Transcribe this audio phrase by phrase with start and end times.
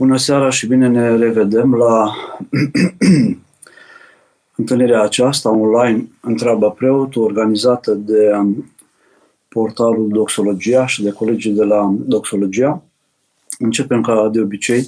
[0.00, 2.14] Bună seara și bine ne revedem la
[4.56, 8.32] întâlnirea aceasta online Întreabă Preotul, organizată de
[9.48, 12.82] portalul Doxologia și de colegii de la Doxologia.
[13.58, 14.86] Începem ca de obicei,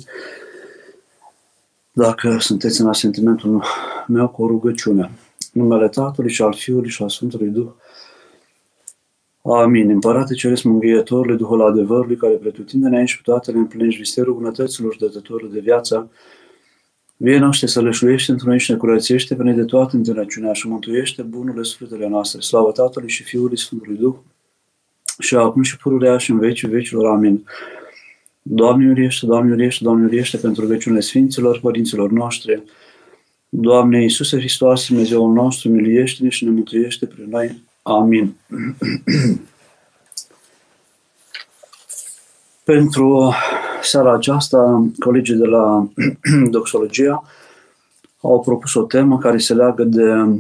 [1.93, 3.65] dacă sunteți în asentimentul
[4.09, 5.11] meu, cu o rugăciune.
[5.53, 7.71] Numele Tatălui și al Fiului și al Sfântului Duh.
[9.43, 9.91] Amin.
[9.91, 15.51] Împărate Ceresc Mângâietorului, Duhul adevărului, care pretutindene aici cu toate le împlinești visterul bunătăților, dătătorul
[15.53, 16.11] de viață,
[17.25, 21.23] Vie noaște să lășluiește într noi și ne curățește pe de toată înțelepciunea și mântuiește
[21.23, 22.41] bunurile sufletele noastre.
[22.41, 24.15] Slavă Tatălui și Fiului Sfântului Duh
[25.19, 27.07] și acum și pururea și în vecii vecilor.
[27.07, 27.45] Amin.
[28.43, 32.63] Doamne uriește, Doamne uriește, Doamne uriește pentru veciunile Sfinților, părinților noștri.
[33.49, 37.63] Doamne Iisuse Hristos, Dumnezeul nostru, miliește-ne și ne mântuiește prin noi.
[37.83, 38.37] Amin.
[42.65, 43.35] Pentru
[43.83, 45.89] seara aceasta, colegii de la
[46.51, 47.23] Doxologia
[48.21, 50.39] au propus o temă care se leagă de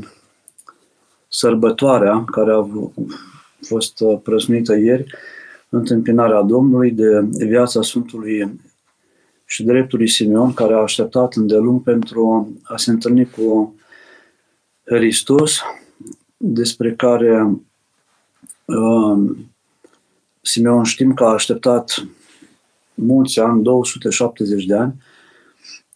[1.28, 2.66] sărbătoarea care a
[3.60, 5.14] fost prăznuită ieri,
[5.68, 8.60] întâmpinarea Domnului, de viața Sfântului
[9.44, 13.74] și dreptului Simeon, care a așteptat îndelung pentru a se întâlni cu
[14.84, 15.60] Hristos,
[16.44, 17.56] despre care
[18.64, 19.30] uh,
[20.40, 22.06] Simeon știm că a așteptat
[22.94, 24.94] mulți ani, 270 de ani,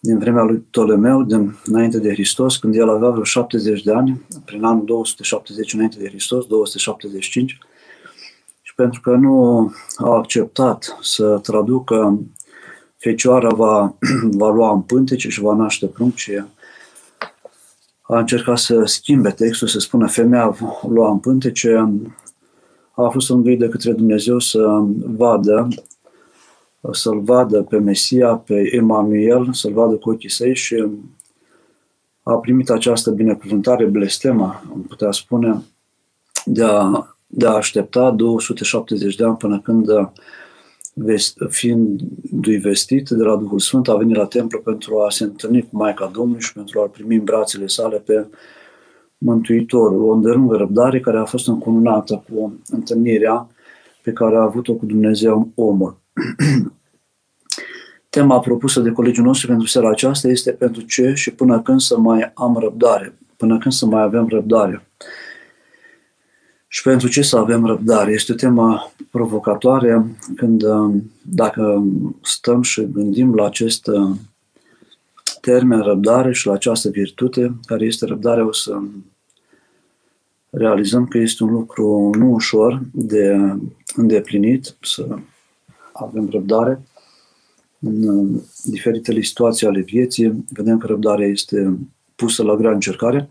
[0.01, 4.23] din vremea lui Ptolemeu, din, înainte de Hristos, când el avea vreo 70 de ani,
[4.45, 7.59] prin anul 270 înainte de Hristos, 275,
[8.63, 12.21] și pentru că nu a acceptat să traducă
[12.97, 13.97] Fecioara va,
[14.41, 16.31] va lua în pântece și va naște prunci
[18.09, 21.93] a încercat să schimbe textul, să spună femeia va lua în pântece,
[22.95, 25.69] a fost îngăit de către Dumnezeu să vadă,
[26.93, 30.87] să-L vadă pe Mesia, pe Emanuel, să-L vadă cu ochii săi și
[32.23, 35.63] a primit această binecuvântare, blestema, am putea spune,
[36.45, 39.89] de a, de a aștepta 270 de ani până când,
[41.49, 42.01] fiind
[42.63, 46.11] vestit de la Duhul Sfânt, a venit la templu pentru a se întâlni cu Maica
[46.15, 48.27] Domnului și pentru a-L primi în brațele sale pe
[49.19, 53.49] Mântuitorul, o îndelungă răbdare care a fost încununată cu întâlnirea
[54.03, 55.97] pe care a avut-o cu Dumnezeu omul.
[58.11, 61.99] Tema propusă de colegii noștri pentru seara aceasta este pentru ce și până când să
[61.99, 64.89] mai am răbdare, până când să mai avem răbdare.
[66.77, 68.13] Și pentru ce să avem răbdare?
[68.13, 70.63] Este o temă provocatoare când,
[71.23, 71.85] dacă
[72.23, 73.91] stăm și gândim la acest
[75.41, 78.79] termen răbdare și la această virtute, care este răbdarea, o să
[80.51, 83.37] realizăm că este un lucru nu ușor de
[83.95, 85.19] îndeplinit, să
[85.93, 86.83] avem răbdare
[87.81, 88.29] în
[88.63, 90.45] diferitele situații ale vieții.
[90.49, 91.79] Vedem că răbdarea este
[92.15, 93.31] pusă la grea încercare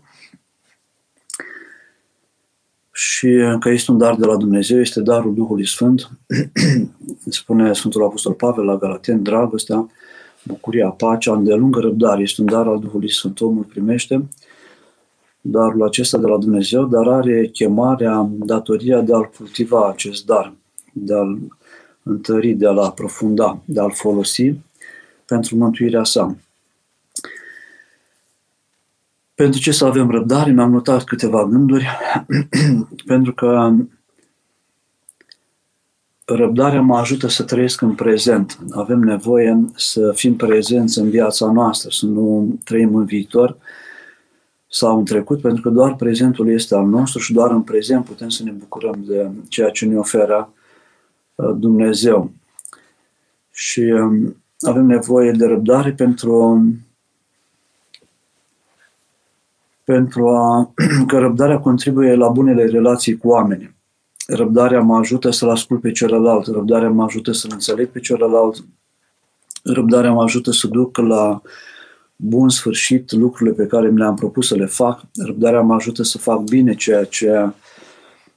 [2.98, 3.28] și
[3.60, 6.10] că este un dar de la Dumnezeu, este darul Duhului Sfânt.
[7.28, 9.86] Spune Sfântul Apostol Pavel la Galaten, dragostea,
[10.44, 14.28] bucuria, pacea, îndelungă răbdare, este un dar al Duhului Sfânt, omul primește
[15.40, 20.52] darul acesta de la Dumnezeu, dar are chemarea, datoria de a-l cultiva acest dar,
[20.92, 21.38] de a-l
[22.02, 24.54] întări, de a-l aprofunda, de a-l folosi
[25.26, 26.36] pentru mântuirea sa.
[29.36, 31.86] Pentru ce să avem răbdare, mi-am notat câteva gânduri,
[33.06, 33.72] pentru că
[36.24, 38.58] răbdarea mă ajută să trăiesc în prezent.
[38.70, 43.56] Avem nevoie să fim prezenți în viața noastră, să nu trăim în viitor,
[44.68, 48.28] sau în trecut, pentru că doar prezentul este al nostru și doar în prezent putem
[48.28, 50.52] să ne bucurăm de ceea ce ne oferă
[51.34, 52.30] uh, Dumnezeu.
[53.52, 56.64] Și um, avem nevoie de răbdare pentru,
[59.86, 60.72] pentru a,
[61.08, 63.74] că răbdarea contribuie la bunele relații cu oamenii.
[64.26, 68.64] Răbdarea mă ajută să-l ascult pe celălalt, răbdarea mă ajută să-l înțeleg pe celălalt,
[69.62, 71.40] răbdarea mă ajută să duc la uh,
[72.16, 75.02] bun sfârșit lucrurile pe care mi le-am propus să le fac.
[75.14, 77.52] Răbdarea mă ajută să fac bine ceea ce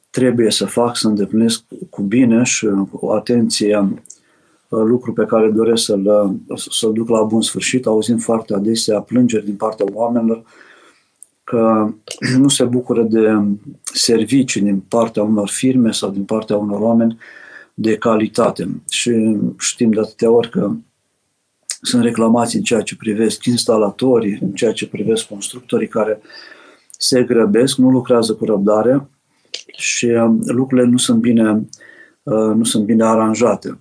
[0.09, 5.83] trebuie să fac, să îndeplinesc cu bine și cu atenție uh, lucru pe care doresc
[5.83, 6.35] să-l,
[6.69, 7.85] să-l duc la bun sfârșit.
[7.85, 10.43] Auzim foarte adesea plângeri din partea oamenilor
[11.49, 11.93] că
[12.37, 13.41] nu se bucură de
[13.83, 17.17] servicii din partea unor firme sau din partea unor oameni
[17.73, 18.81] de calitate.
[18.89, 20.71] Și știm de atâtea ori că
[21.81, 26.21] sunt reclamații în ceea ce privesc instalatorii, în ceea ce privesc constructorii care
[26.97, 29.07] se grăbesc, nu lucrează cu răbdare
[29.71, 31.67] și um, lucrurile nu sunt bine
[32.23, 33.79] uh, nu sunt bine aranjate.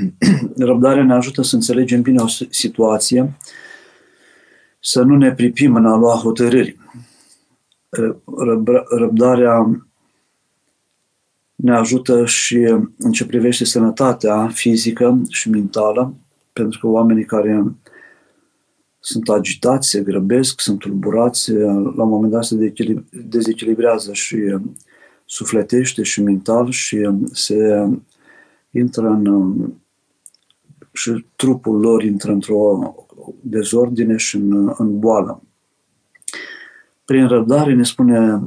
[0.56, 3.36] Răbdarea ne ajută să înțelegem bine o situație,
[4.80, 6.76] să nu ne pripim în a lua hotărâri.
[8.88, 9.86] Răbdarea
[11.54, 12.56] ne ajută și
[12.98, 16.14] în ce privește sănătatea fizică și mentală,
[16.52, 17.64] pentru că oamenii care
[19.00, 22.72] sunt agitați, se grăbesc, sunt tulburați, la un moment dat se
[23.10, 24.58] dezechilibrează și
[25.24, 27.88] sufletește și mental și se
[28.70, 29.54] intră în
[30.92, 32.94] și trupul lor intră într-o
[33.40, 35.42] dezordine și în, în boală.
[37.06, 38.42] Prin răbdare ne spune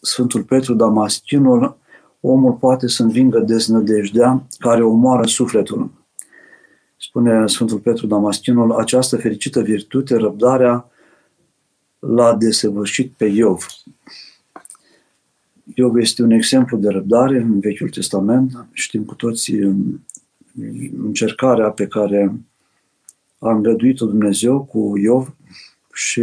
[0.00, 1.76] Sfântul Petru Damaschinul,
[2.20, 5.90] omul poate să învingă deznădejdea care omoară sufletul.
[6.96, 10.90] Spune Sfântul Petru Damaschinul, această fericită virtute, răbdarea,
[11.98, 13.66] l-a desăvârșit pe Iov.
[15.74, 18.66] Iov este un exemplu de răbdare în Vechiul Testament.
[18.72, 19.58] Știm cu toții
[21.02, 22.34] încercarea pe care
[23.38, 25.36] a îngăduit-o Dumnezeu cu Iov
[25.92, 26.22] și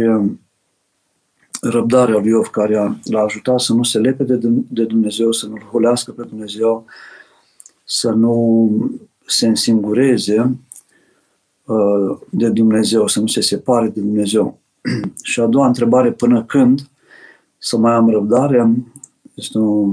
[1.68, 4.24] răbdarea lui Iov care l-a ajutat să nu se lepe
[4.68, 6.84] de Dumnezeu, să nu-L hulească pe Dumnezeu,
[7.84, 8.70] să nu
[9.26, 10.58] se însingureze
[11.64, 14.58] uh, de Dumnezeu, să nu se separe de Dumnezeu.
[15.22, 16.88] și a doua întrebare, până când
[17.58, 18.74] să mai am răbdare?
[19.34, 19.86] Este o,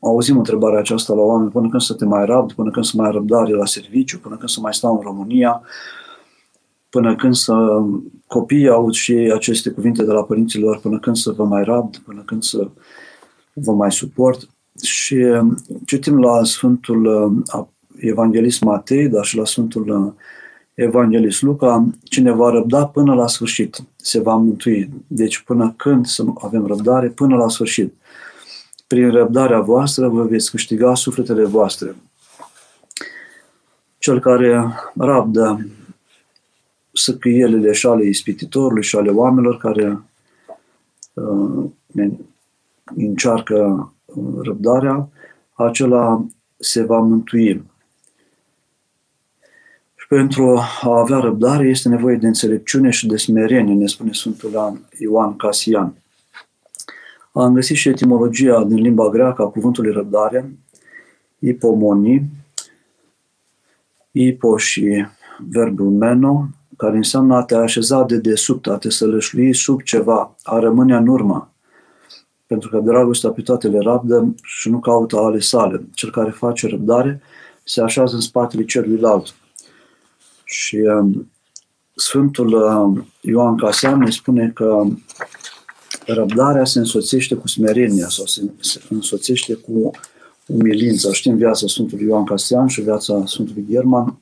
[0.00, 3.06] auzim întrebarea aceasta la oameni, până când să te mai rabd, până când să mai
[3.06, 5.62] ai răbdare la serviciu, până când să mai stau în România,
[6.96, 7.82] până când să
[8.26, 11.96] copiii aud și ei aceste cuvinte de la părinților, până când să vă mai rabd,
[11.96, 12.68] până când să
[13.52, 14.48] vă mai suport.
[14.82, 15.56] Și um,
[15.86, 17.04] citim la Sfântul
[17.54, 17.64] uh,
[17.96, 20.12] Evanghelist Matei, dar și la Sfântul uh,
[20.74, 24.90] Evanghelist Luca, cine va răbda până la sfârșit se va mântui.
[25.06, 27.08] Deci până când să avem răbdare?
[27.08, 27.94] Până la sfârșit.
[28.86, 31.96] Prin răbdarea voastră vă veți câștiga sufletele voastre.
[33.98, 35.66] Cel care rabdă
[36.96, 40.00] săcâielile și ale ispititorului și ale oamenilor care
[41.14, 42.10] uh, ne
[42.96, 45.08] încearcă uh, răbdarea,
[45.52, 46.26] acela
[46.56, 47.64] se va mântui.
[49.94, 54.80] Și pentru a avea răbdare este nevoie de înțelepciune și de smerenie, ne spune Sfântul
[54.98, 55.94] Ioan Casian.
[57.32, 60.50] Am găsit și etimologia din limba greacă a cuvântului răbdare,
[61.38, 62.22] ipomoni,
[64.10, 65.06] ipo și
[65.48, 70.58] verbul meno, care înseamnă a te așeza de desubt, a te sălășlui sub ceva, a
[70.58, 71.54] rămâne în urmă.
[72.46, 75.88] Pentru că dragostea pe toate le rabdă și nu caută ale sale.
[75.94, 77.20] Cel care face răbdare
[77.64, 79.34] se așează în spatele celuilalt.
[80.44, 81.30] Și um,
[81.98, 84.82] Sfântul uh, Ioan Casean ne spune că
[86.06, 88.50] răbdarea se însoțește cu smerenia sau se
[88.88, 89.90] însoțește cu
[90.46, 91.12] umilința.
[91.12, 94.20] Știm viața Sfântului Ioan Castian și viața Sfântului German,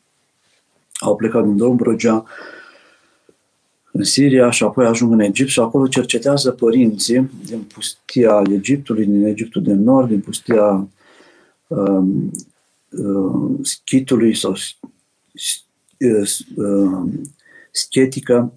[1.00, 2.24] au plecat din Dobrogea
[3.92, 9.24] în Siria și apoi ajung în Egipt și acolo cercetează părinții din pustia Egiptului, din
[9.24, 10.88] Egiptul de Nord, din pustia
[11.66, 12.02] uh,
[12.88, 17.10] uh, Schitului sau uh, uh,
[17.70, 18.52] schetică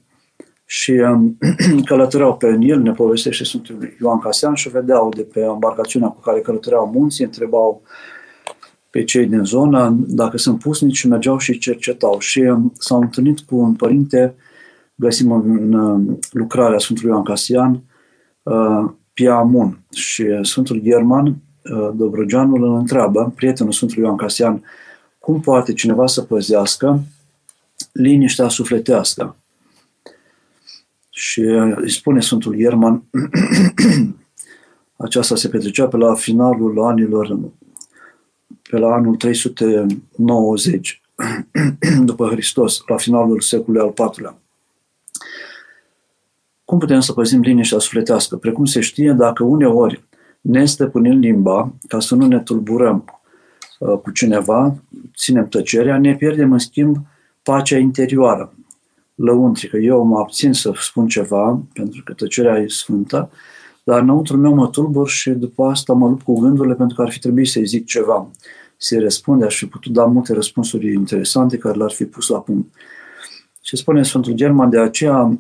[0.66, 1.38] și um,
[1.86, 6.42] călătoreau pe Nil, ne povestește Sfântul Ioan Casean și vedeau de pe embarcațiunea cu care
[6.42, 7.82] călătoreau munții, întrebau
[8.90, 12.20] pe cei din zonă, dacă sunt pusnici și mergeau și cercetau.
[12.20, 14.36] Și um, s-au întâlnit cu un părinte,
[14.96, 17.84] găsim în um, lucrarea Sfântului Ioan Casian,
[18.44, 19.80] uh, Piamun.
[19.92, 24.64] Și Sfântul German, uh, Dobrogeanul, îl întreabă, prietenul Sfântului Ioan Casian,
[25.20, 27.02] cum poate cineva să păzească
[27.92, 29.36] liniștea sufletească?
[31.10, 33.04] Și uh, îi spune Sfântul German,
[35.06, 37.40] aceasta se petrecea pe la finalul anilor
[38.70, 41.02] pe la anul 390
[42.10, 44.38] după Hristos, la finalul secolului al IV-lea.
[46.66, 48.36] Cum putem să păzim liniștea sufletească?
[48.36, 50.04] Precum se știe, dacă uneori
[50.42, 53.22] ne stăpânim limba, ca să nu ne tulburăm
[53.80, 54.76] uh, cu cineva,
[55.16, 56.98] ținem tăcerea, ne pierdem în schimb
[57.44, 58.54] pacea interioară,
[59.16, 59.78] lăuntrică.
[59.78, 63.30] Eu mă abțin să spun ceva, pentru că tăcerea e sfântă,
[63.88, 67.12] dar înăuntru meu mă tulbur și după asta mă lupt cu gândurile pentru că ar
[67.12, 68.28] fi trebuit să-i zic ceva.
[68.78, 72.74] Se răspunde, aș fi putut da multe răspunsuri interesante care l-ar fi pus la punct.
[73.62, 75.40] Și spune Sfântul German, de aceea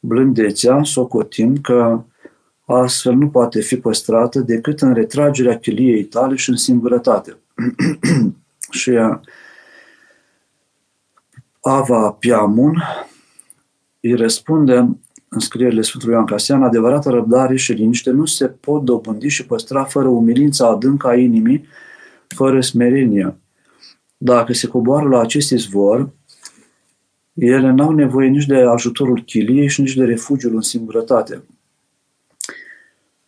[0.00, 2.02] blândețea, socotim că
[2.64, 7.36] astfel nu poate fi păstrată decât în retragerea chiliei tale și în singurătate.
[8.80, 8.90] și
[11.60, 12.82] Ava Piamun
[14.00, 14.96] îi răspunde
[15.34, 19.84] în scrierile Sfântului Ioan Casian, adevărată răbdare și liniște nu se pot dobândi și păstra
[19.84, 21.66] fără umilința adâncă a inimii,
[22.28, 23.36] fără smerenia.
[24.16, 26.10] dacă se coboară la acest izvor,
[27.34, 31.42] ele n-au nevoie nici de ajutorul chiliei și nici de refugiul în singurătate.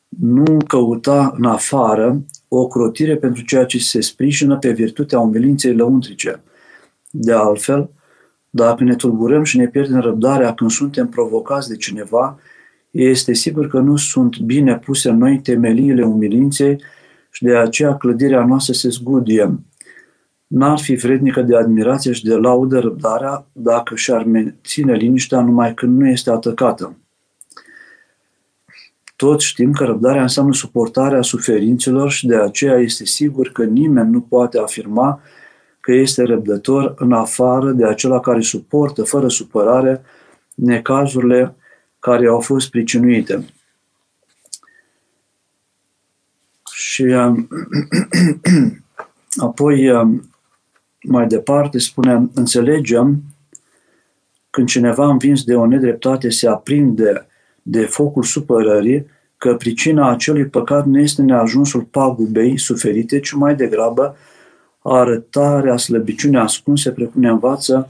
[0.09, 6.43] Nu căuta în afară o crotire pentru ceea ce se sprijină pe virtutea umilinței lăuntrice.
[7.11, 7.91] De altfel,
[8.57, 12.39] dacă ne tulburăm și ne pierdem răbdarea când suntem provocați de cineva,
[12.91, 16.83] este sigur că nu sunt bine puse în noi temeliile umilinței
[17.31, 19.59] și de aceea clădirea noastră se zgudie.
[20.47, 26.01] N-ar fi vrednică de admirație și de laudă răbdarea dacă și-ar menține liniștea numai când
[26.01, 26.97] nu este atacată.
[29.17, 34.21] Toți știm că răbdarea înseamnă suportarea suferințelor și de aceea este sigur că nimeni nu
[34.21, 35.21] poate afirma
[35.85, 40.03] că este răbdător în afară de acela care suportă fără supărare
[40.55, 41.55] necazurile
[41.99, 43.45] care au fost pricinuite.
[46.75, 47.49] Și um,
[49.49, 50.31] apoi, um,
[51.03, 53.23] mai departe, spune, înțelegem
[54.51, 57.27] când cineva învins de o nedreptate se aprinde
[57.63, 64.17] de focul supărării, că pricina acelui păcat nu este neajunsul pagubei suferite, ci mai degrabă
[64.87, 67.89] arătarea slăbiciunii ascunse, precum ne învață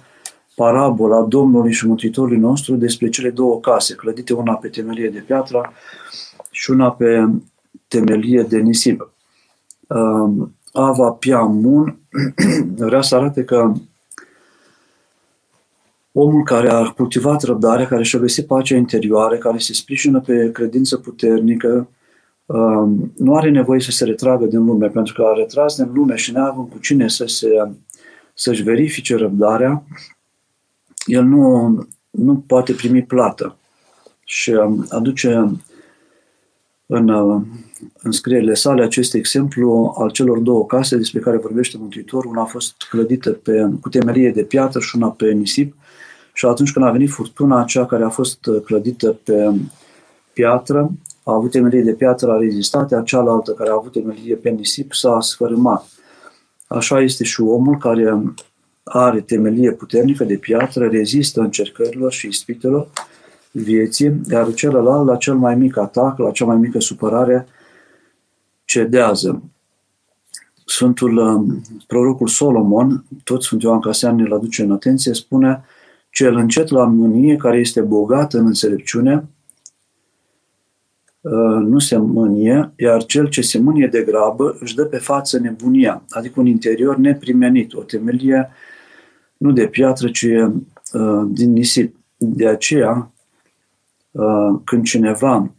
[0.55, 5.73] parabola Domnului și Mântuitorului nostru despre cele două case, clădite una pe temelie de piatră
[6.51, 7.29] și una pe
[7.89, 9.11] temelie de nisip.
[9.87, 11.99] Um, Ava Piamun
[12.77, 13.73] vrea să arate că
[16.13, 20.97] omul care a cultivat răbdarea, care și-a găsit pacea interioară, care se sprijină pe credință
[20.97, 21.89] puternică, um,
[23.17, 26.33] nu are nevoie să se retragă din lume, pentru că a retras din lume și
[26.33, 27.49] neavând cu cine să se,
[28.35, 29.85] să-și verifice răbdarea,
[31.07, 31.79] el nu,
[32.11, 33.57] nu poate primi plată.
[34.25, 35.59] Și um, aduce
[36.87, 37.43] în, uh,
[38.03, 42.31] în scrierile sale acest exemplu al celor două case despre care vorbește Mântuitorul.
[42.31, 45.75] Una a fost clădită pe, cu temelie de piatră și una pe nisip.
[46.33, 49.55] Și atunci când a venit furtuna, aceea care a fost uh, clădită pe
[50.33, 50.91] piatră,
[51.25, 54.93] a avut temelie de piatră, a rezistat, iar cealaltă care a avut temelie pe nisip
[54.93, 55.87] s-a sfărâmat.
[56.67, 58.23] Așa este și omul care
[58.85, 62.89] are temelie puternică de piatră, rezistă încercărilor și ispitelor
[63.51, 67.47] vieții, iar celălalt, la cel mai mic atac, la cea mai mică supărare,
[68.65, 69.43] cedează.
[70.67, 75.65] Sfântul um, prorocul Solomon, tot Sfântul Ioan Casean ne-l aduce în atenție, spune
[76.11, 79.23] cel încet la mânie, care este bogat în înțelepciune, uh,
[81.61, 86.05] nu se mânie, iar cel ce se mânie de grabă își dă pe față nebunia,
[86.09, 88.51] adică un interior neprimenit, o temelie
[89.37, 91.97] nu de piatră, ci uh, din nisip.
[92.17, 93.13] De aceea,
[94.11, 95.53] uh, când cineva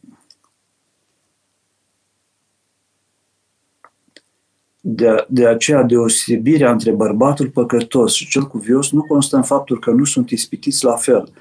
[4.88, 9.92] De, de aceea deosebirea între bărbatul păcătos și cel cuvios nu constă în faptul că
[9.92, 11.32] nu sunt ispitiți la fel,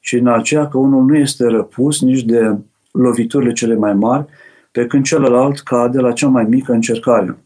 [0.00, 2.58] ci în aceea că unul nu este răpus nici de
[2.94, 4.24] loviturile cele mai mari,
[4.70, 7.38] pe când celălalt cade la cea mai mică încercare.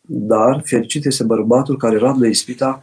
[0.00, 2.82] Dar fericit este bărbatul care rabdă ispita,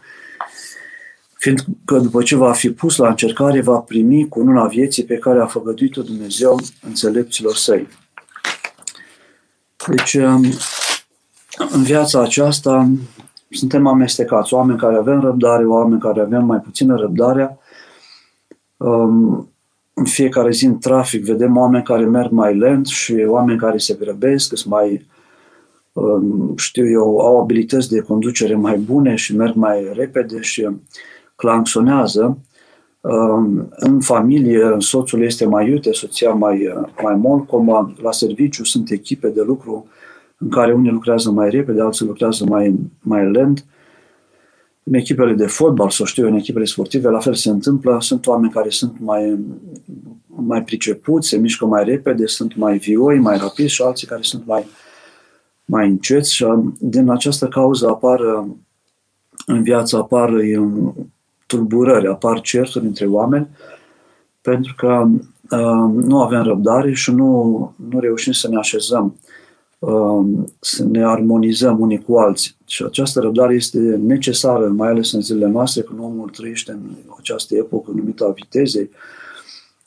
[1.33, 5.39] fiindcă după ce va fi pus la încercare, va primi cu una vieții pe care
[5.39, 7.87] a făgăduit-o Dumnezeu înțelepților săi.
[9.87, 10.13] Deci,
[11.71, 12.89] în viața aceasta
[13.49, 17.57] suntem amestecați, oameni care avem răbdare, oameni care avem mai puțină răbdare.
[18.77, 19.52] Um,
[19.93, 23.97] în fiecare zi în trafic vedem oameni care merg mai lent și oameni care se
[23.99, 25.05] grăbesc, sunt mai,
[25.93, 30.69] um, știu eu, au abilități de conducere mai bune și merg mai repede și
[31.35, 32.37] clangsonează.
[33.01, 39.27] Um, în familie, soțul este mai iute, soția mai, mai molcomă, la serviciu sunt echipe
[39.27, 39.87] de lucru
[40.37, 43.65] în care unii lucrează mai repede, alții lucrează mai, mai lent.
[44.83, 47.97] În echipele de fotbal, să știu, în echipele sportive, la fel se întâmplă.
[48.01, 49.39] Sunt oameni care sunt mai,
[50.27, 54.45] mai pricepuți, se mișcă mai repede, sunt mai vioi, mai rapizi și alții care sunt
[54.45, 54.65] mai,
[55.65, 56.45] mai înceți și
[56.79, 58.19] din această cauză apar
[59.45, 60.33] în viață apar
[61.45, 63.47] tulburări, apar certuri între oameni
[64.41, 65.07] pentru că
[65.49, 69.15] uh, nu avem răbdare și nu, nu reușim să ne așezăm Um,
[70.59, 72.55] să ne armonizăm unii cu alții.
[72.65, 76.79] Și această răbdare este necesară, mai ales în zilele noastre, când omul trăiește în
[77.19, 78.89] această epocă numită a vitezei,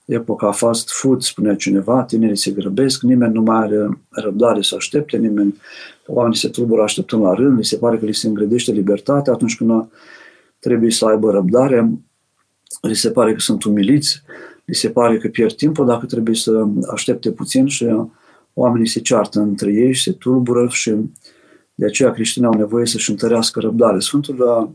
[0.04, 5.16] epoca fast food, spune cineva, tinerii se grăbesc, nimeni nu mai are răbdare să aștepte,
[5.16, 5.54] nimeni,
[6.06, 9.56] oamenii se tulbură așteptând la rând, li se pare că li se îngrădește libertatea atunci
[9.56, 9.88] când
[10.58, 11.90] trebuie să aibă răbdare,
[12.80, 14.22] li se pare că sunt umiliți,
[14.64, 17.86] li se pare că pierd timpul dacă trebuie să aștepte puțin și
[18.58, 20.94] oamenii se ceartă între ei și se tulbură și
[21.74, 23.98] de aceea creștinii au nevoie să-și întărească răbdare.
[23.98, 24.70] Sfântul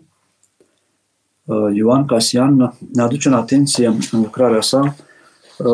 [1.74, 4.96] Ioan Casian ne aduce în atenție în lucrarea sa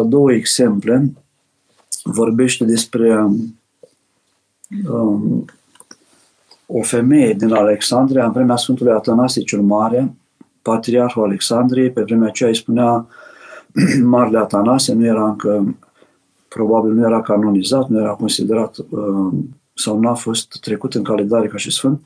[0.05, 1.13] două exemple.
[2.03, 3.29] Vorbește despre
[4.89, 5.45] um,
[6.65, 10.13] o femeie din Alexandria, în vremea Sfântului Atanasie cel Mare,
[10.61, 13.07] patriarhul Alexandriei, pe vremea aceea îi spunea
[14.03, 15.75] Marele Atanasie, nu era încă,
[16.57, 19.33] probabil nu era canonizat, nu era considerat uh,
[19.73, 22.01] sau nu a fost trecut în calendarie ca și sfânt.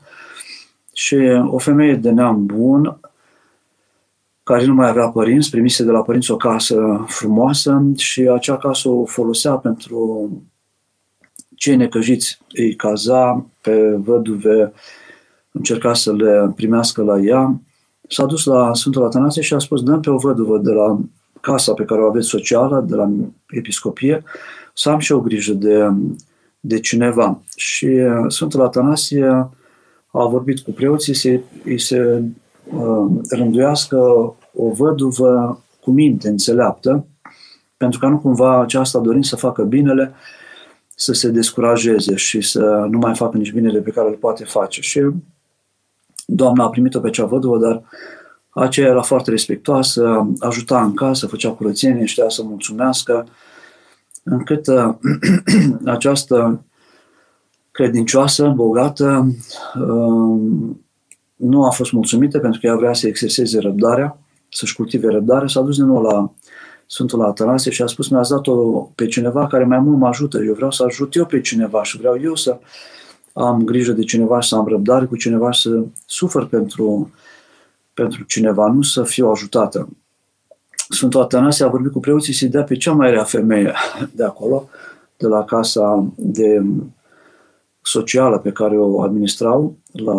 [0.92, 1.16] Și
[1.46, 3.00] o femeie de neam bun,
[4.42, 8.88] care nu mai avea părinți, primise de la părinți o casă frumoasă și acea casă
[8.88, 10.30] o folosea pentru
[11.56, 12.38] cei necăjiți.
[12.52, 14.72] Îi caza pe văduve,
[15.52, 17.60] încerca să le primească la ea.
[18.08, 20.98] S-a dus la Sfântul Atanasie și a spus, dăm pe o văduvă de la
[21.42, 23.10] casa pe care o aveți socială, de la
[23.50, 24.24] episcopie,
[24.74, 25.90] să am și o grijă de,
[26.60, 27.40] de cineva.
[27.56, 27.88] Și
[28.28, 29.26] Sfântul Atanasie
[30.12, 32.22] a vorbit cu preoții să îi se
[32.72, 33.96] uh, rânduiască
[34.54, 37.06] o văduvă cu minte înțeleaptă,
[37.76, 40.14] pentru că nu cumva aceasta dorind să facă binele,
[40.94, 44.80] să se descurajeze și să nu mai facă nici binele pe care îl poate face.
[44.80, 45.00] Și
[46.26, 47.82] doamna a primit-o pe cea văduvă, dar
[48.54, 53.26] aceea era foarte respectoasă, ajuta în casă, făcea curățenie, știa să mulțumească,
[54.22, 54.94] încât uh,
[55.84, 56.64] această
[57.70, 59.26] credincioasă, bogată,
[59.74, 60.40] uh,
[61.36, 64.18] nu a fost mulțumită pentru că ea vrea să exerseze răbdarea,
[64.48, 66.32] să-și cultive răbdare, s-a dus din nou la
[66.86, 70.38] Sfântul Atanasie și a spus, mi-ați dat-o pe cineva care mai mult mă ajută.
[70.38, 72.58] Eu vreau să ajut eu pe cineva și vreau eu să
[73.32, 77.10] am grijă de cineva, să am răbdare cu cineva, să sufăr pentru,
[77.94, 79.88] pentru cineva, nu să fiu ajutată.
[80.88, 83.72] Sfântul Atanasie a vorbit cu preoții să-i dea pe cea mai rea femeie
[84.16, 84.68] de acolo,
[85.16, 86.62] de la casa de
[87.82, 90.14] socială pe care o administrau la,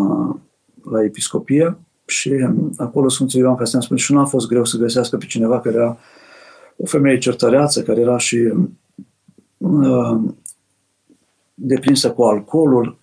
[0.92, 5.18] la episcopie și acolo Sfântul Ioan Castian spune și nu a fost greu să găsească
[5.18, 5.98] pe cineva care era
[6.78, 8.54] o femeie certăreață, care era și
[9.58, 10.20] uh,
[11.54, 12.98] deprinsă cu alcoolul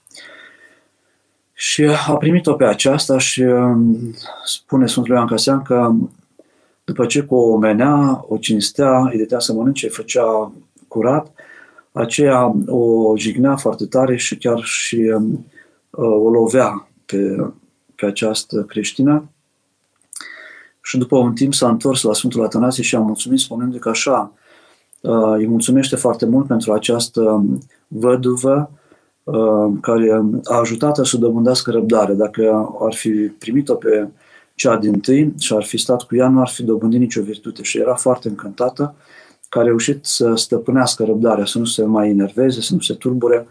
[1.61, 3.77] și a primit-o pe aceasta și uh,
[4.45, 5.93] spune Sfântul Ioan Castian că
[6.85, 10.53] după ce cu o omenea, o cinstea, îi dădea să mănânce, îi făcea
[10.89, 11.33] curat,
[11.93, 15.39] aceea o jignea foarte tare și chiar și uh,
[15.91, 17.37] o lovea pe
[17.95, 19.31] pe această creștină.
[20.83, 24.33] Și după un timp s-a întors la Sfântul Atanasie și a mulțumit spunând că așa
[25.01, 27.45] uh, îi mulțumește foarte mult pentru această
[27.89, 28.80] văduvă uh,
[29.81, 32.13] care a ajutat să dobândească răbdare.
[32.13, 34.09] Dacă ar fi primit-o pe
[34.55, 37.63] cea din tâi și ar fi stat cu ea, nu ar fi dobândit nicio virtute.
[37.63, 38.95] Și era foarte încântată
[39.49, 43.47] că a reușit să stăpânească răbdarea, să nu se mai enerveze, să nu se turbure,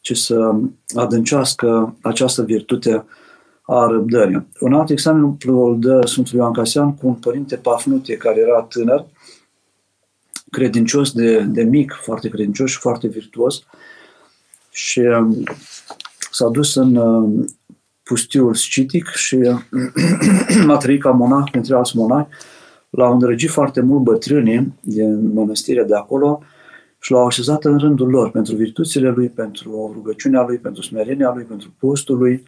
[0.00, 0.54] ci să
[0.94, 3.04] adâncească această virtute
[3.62, 4.46] a răbdării.
[4.60, 9.06] Un alt examen îl dă Sfântul Ioan Casian cu un părinte Pafnutie, care era tânăr,
[10.50, 13.64] credincios de, de mic, foarte credincios și foarte virtuos
[14.72, 15.42] și um,
[16.30, 17.44] s-a dus în um,
[18.02, 19.36] pustiul scitic și
[20.68, 22.28] a trăit ca monah, printre alți monahi,
[22.90, 26.42] l-au îndrăgit foarte mult bătrânii din mănăstirea de acolo
[26.98, 31.44] și l-au așezat în rândul lor pentru virtuțile lui, pentru rugăciunea lui, pentru smerenia lui,
[31.44, 32.42] pentru postul lui,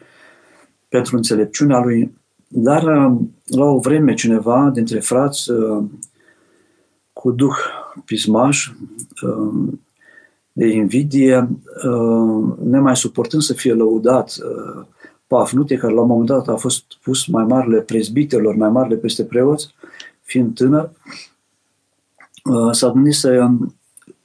[0.89, 2.11] pentru înțelepciunea lui,
[2.47, 5.83] dar uh, la o vreme cineva dintre frați uh,
[7.13, 7.55] cu duh
[8.05, 8.67] pismaș,
[9.21, 9.73] uh,
[10.57, 11.49] de invidie,
[12.63, 14.35] nemai suportând să fie lăudat
[15.27, 19.23] Pafnutie, care la un moment dat a fost pus mai marele prezbitelor, mai marele peste
[19.23, 19.73] preoți,
[20.21, 20.91] fiind tânăr,
[22.71, 23.47] s-a gândit să,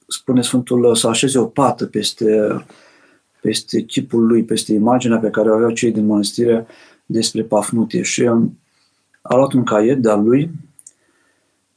[0.06, 2.64] spune Sfântul, să așeze o pată peste
[3.40, 6.66] peste chipul lui, peste imaginea pe care o aveau cei din mănăstire
[7.06, 8.02] despre Pafnutie.
[8.02, 8.58] Și um,
[9.22, 10.50] a luat un caiet de-al lui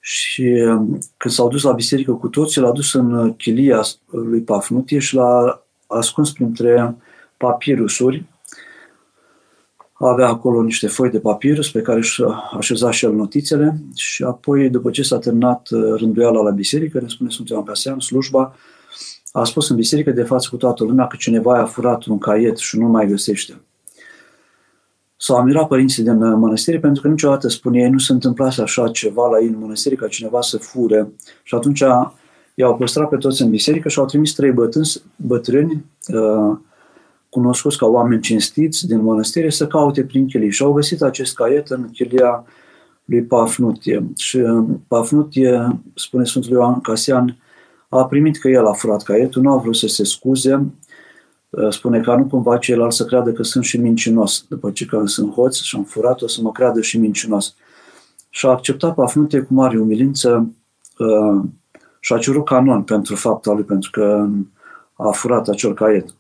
[0.06, 5.00] și um, când s-au dus la biserică cu toții, l-a dus în chilia lui Pafnutie
[5.00, 6.96] și l-a ascuns printre
[7.38, 8.26] papirusuri.
[9.94, 12.22] Avea acolo niște foi de papirus pe care își
[12.58, 17.08] așeza și el notițele și apoi, după ce s-a terminat uh, rânduiala la biserică, ne
[17.08, 18.56] spune Sfântul Ioan Casean, slujba,
[19.32, 22.58] a spus în biserică de față cu toată lumea că cineva a furat un caiet
[22.58, 23.62] și nu mai găsește.
[25.26, 29.30] S-au admirat părinții din mănăstire pentru că niciodată, spune ei, nu se întâmplase așa ceva
[29.30, 31.14] la ei în mănăstire ca cineva să fure.
[31.44, 31.84] Și atunci
[32.56, 36.58] i-au păstrat pe toți în biserică și au trimis trei bătrâni, bătrâni uh,
[37.30, 40.52] cunoscuți ca oameni cinstiți din mănăstire să caute prin chilii.
[40.52, 42.46] Și au găsit acest caiet în chilia
[43.06, 44.12] lui Pafnutie.
[44.18, 47.38] Și uh, Pafnutie, spune Sfântul Ioan Casian,
[47.90, 50.62] a primit că el a furat caietul, nu a vrut să se scuze, uh,
[51.70, 54.46] spune că nu cumva ceilalți să creadă că sunt și mincinos.
[54.50, 57.56] După ce că sunt hoț și am furat, o să mă creadă și mincinos.
[58.30, 60.54] și a acceptat Pafnutie cu mare umilință
[60.98, 61.44] uh,
[62.00, 64.28] și a cerut canon pentru fapta lui, pentru că
[64.94, 66.16] a furat acel caiet.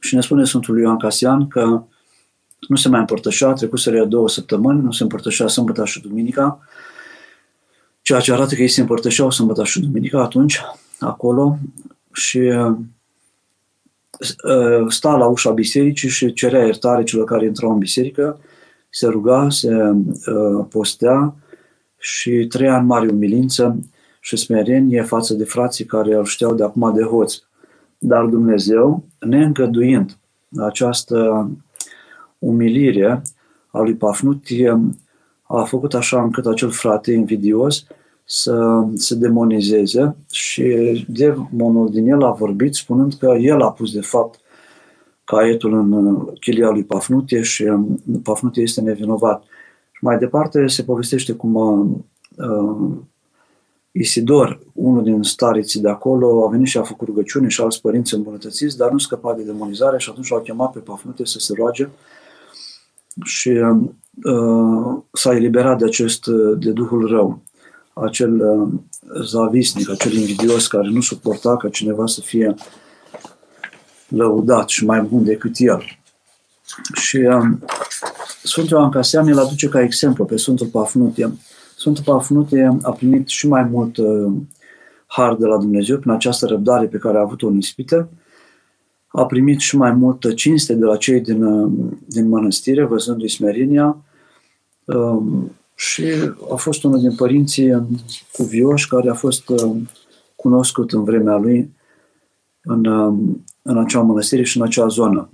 [0.00, 1.82] Și ne spune Sfântul Ioan Casian că
[2.68, 6.60] nu se mai împărtășea, trecuseră două săptămâni, nu se împărtășea sâmbătă și duminica,
[8.02, 10.60] ceea ce arată că ei se împărtășeau sâmbătă și duminica atunci,
[11.00, 11.58] acolo,
[12.12, 12.76] și uh,
[14.88, 18.40] sta la ușa bisericii și cerea iertare celor care intrau în biserică,
[18.90, 21.34] se ruga, se uh, postea
[21.98, 23.78] și trăia în mare umilință
[24.20, 27.34] și smerenie față de frații care îl știau de acum de hoț.
[27.98, 30.18] Dar Dumnezeu, neîngăduind
[30.56, 31.50] această
[32.38, 33.22] umilire
[33.70, 34.80] a lui Pafnutie,
[35.42, 37.86] a făcut așa încât acel frate invidios
[38.28, 44.00] să se demonizeze și demonul din el a vorbit spunând că el a pus de
[44.00, 44.40] fapt
[45.24, 49.42] caietul în chilia lui Pafnutie și um, Pafnutie este nevinovat.
[49.92, 51.86] Și mai departe se povestește cum uh,
[52.36, 52.96] uh,
[53.90, 58.14] Isidor, unul din stariții de acolo, a venit și a făcut rugăciune și alți părinți
[58.14, 61.88] îmbunătățiți, dar nu scăpa de demonizare și atunci l-au chemat pe Pafnutie să se roage
[63.24, 66.26] și uh, s-a eliberat de acest,
[66.58, 67.42] de Duhul rău
[68.04, 68.68] acel uh,
[69.24, 72.54] zavisnic, acel invidios care nu suporta ca cineva să fie
[74.08, 75.82] lăudat și mai bun decât el.
[76.92, 77.64] Și um,
[78.42, 81.32] Sfântul Ioan Casian îl aduce ca exemplu pe Sfântul Pafnutie.
[81.76, 84.32] Sfântul Pafnutie a primit și mai mult uh,
[85.06, 88.08] har de la Dumnezeu prin această răbdare pe care a avut-o în ispită.
[89.06, 91.72] A primit și mai multă cinste de la cei din, uh,
[92.06, 93.96] din mănăstire, văzându-i smerenia.
[94.84, 96.04] Um, și
[96.50, 97.86] a fost unul din părinții
[98.32, 99.76] cuvioși care a fost uh,
[100.36, 101.74] cunoscut în vremea lui
[102.62, 105.30] în, uh, în acea mănăstire și în acea zonă.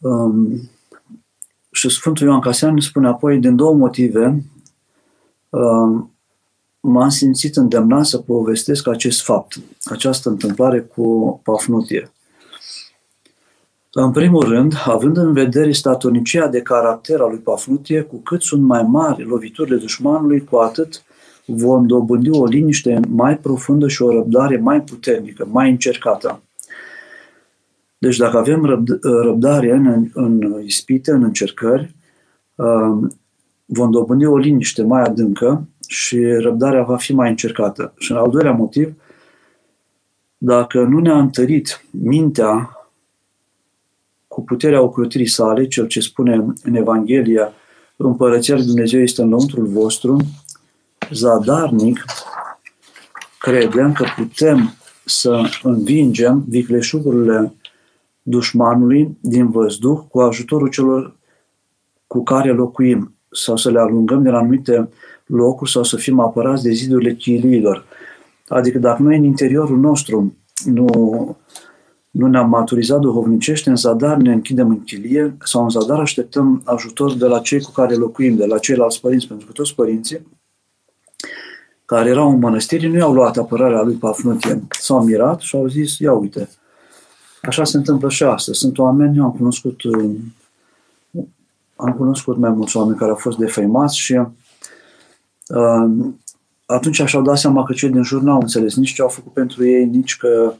[0.00, 0.70] Um,
[1.70, 4.44] și Sfântul Ioan Casian spune apoi, din două motive,
[5.48, 6.12] um,
[6.80, 12.12] m-am simțit îndemnat să povestesc acest fapt, această întâmplare cu Pafnutie.
[13.92, 18.62] În primul rând, având în vedere statornicia de caracter al lui Pafnutie, cu cât sunt
[18.62, 21.02] mai mari loviturile dușmanului, cu atât
[21.46, 26.42] vom dobândi o liniște mai profundă și o răbdare mai puternică, mai încercată.
[27.98, 31.94] Deci dacă avem răbd- răbdare în, în ispite, în încercări,
[32.54, 33.18] um,
[33.64, 37.92] vom dobândi o liniște mai adâncă și răbdarea va fi mai încercată.
[37.96, 38.94] Și în al doilea motiv,
[40.38, 42.77] dacă nu ne-a întărit mintea
[44.38, 47.52] cu puterea ocrotirii sale, cel ce spune în Evanghelia,
[47.96, 50.16] Împărăția lui Dumnezeu este în lăuntrul vostru,
[51.12, 52.04] zadarnic,
[53.38, 54.74] credem că putem
[55.04, 57.54] să învingem vicleșugurile
[58.22, 61.16] dușmanului din văzduh cu ajutorul celor
[62.06, 64.88] cu care locuim sau să le alungăm de la anumite
[65.26, 67.84] locuri sau să fim apărați de zidurile chiliilor.
[68.48, 70.86] Adică dacă noi în interiorul nostru nu
[72.18, 77.14] nu ne-am maturizat duhovnicește, în zadar ne închidem în chilie sau în zadar așteptăm ajutor
[77.14, 80.26] de la cei cu care locuim, de la ceilalți părinți, pentru că toți părinții
[81.84, 84.62] care erau în mănăstiri nu i-au luat apărarea lui Pafnutie.
[84.68, 86.48] S-au mirat și au zis, ia uite,
[87.42, 88.58] așa se întâmplă și astăzi.
[88.58, 90.14] Sunt oameni, eu am cunoscut uh,
[91.76, 94.12] am cunoscut mai mulți oameni care au fost defăimați și
[95.48, 95.90] uh,
[96.66, 99.66] atunci și-au dat seama că cei din jur n-au înțeles nici ce au făcut pentru
[99.66, 100.54] ei, nici că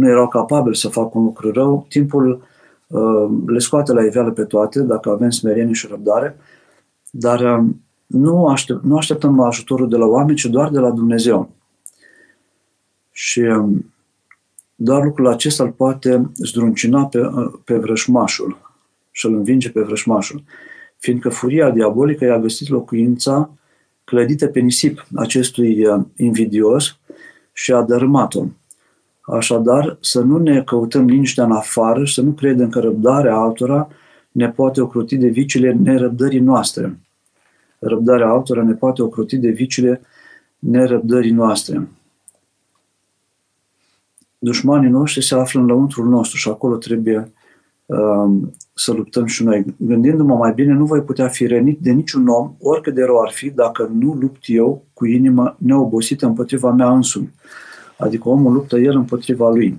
[0.00, 2.42] nu erau capabili să facă un lucru rău, timpul
[2.86, 6.36] uh, le scoate la iveală pe toate, dacă avem smerenie și răbdare,
[7.10, 7.64] dar uh,
[8.06, 11.50] nu, aștept, nu așteptăm ajutorul de la oameni, ci doar de la Dumnezeu.
[13.10, 13.68] Și uh,
[14.74, 18.56] doar lucrul acesta îl poate zdruncina pe, uh, pe vrășmașul
[19.10, 20.42] și îl învinge pe vrășmașul.
[20.98, 23.50] Fiindcă furia diabolică i-a găsit locuința
[24.04, 26.98] clădită pe nisip acestui uh, invidios
[27.52, 28.44] și a dărâmat-o.
[29.30, 33.88] Așadar, să nu ne căutăm liniștea în afară și să nu credem că răbdarea altora
[34.32, 37.00] ne poate ocroti de vicile nerăbdării noastre.
[37.78, 40.00] Răbdarea altora ne poate ocroti de vicile
[40.58, 41.88] nerăbdării noastre.
[44.38, 47.32] Dușmanii noștri se află în lăuntrul nostru și acolo trebuie
[47.86, 49.74] um, să luptăm și noi.
[49.76, 53.30] Gândindu-mă mai bine, nu voi putea fi rănit de niciun om, oricât de rău ar
[53.30, 57.32] fi, dacă nu lupt eu cu inima neobosită împotriva mea însumi.
[58.00, 59.78] Adică omul luptă el împotriva lui.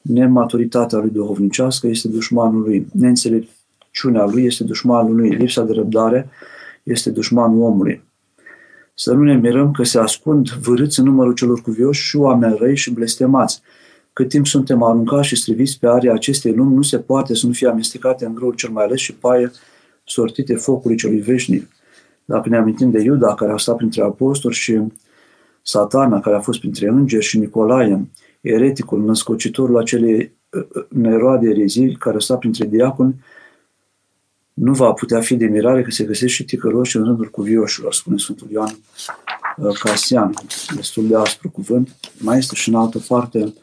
[0.00, 2.86] Nematuritatea lui duhovnicească este dușmanul lui.
[2.92, 5.30] Neînțelepciunea lui este dușmanul lui.
[5.30, 6.28] Lipsa de răbdare
[6.82, 8.02] este dușmanul omului.
[8.94, 12.76] Să nu ne mirăm că se ascund vârâți în numărul celor cuvioși și oameni răi
[12.76, 13.62] și blestemați.
[14.12, 17.52] Cât timp suntem aruncați și striviți pe aria acestei lumi, nu se poate să nu
[17.52, 19.50] fie amestecate în grăul cel mai ales și paie
[20.04, 21.68] sortite focului celui veșnic.
[22.24, 24.80] Dacă ne amintim de Iuda, care a stat printre apostoli și
[25.66, 28.08] satana, care a fost printre îngeri și Nicolae,
[28.40, 33.24] ereticul, născocitorul acelei uh, uh, neroade erezii, care a stat printre diaconi,
[34.52, 38.16] nu va putea fi de mirare că se găsește și ticăloși în rândul cuvioșilor, spune
[38.16, 38.78] Sfântul Ioan
[39.56, 40.34] uh, Casian,
[40.74, 41.96] destul de aspru cuvânt.
[42.18, 43.54] Mai este și în altă parte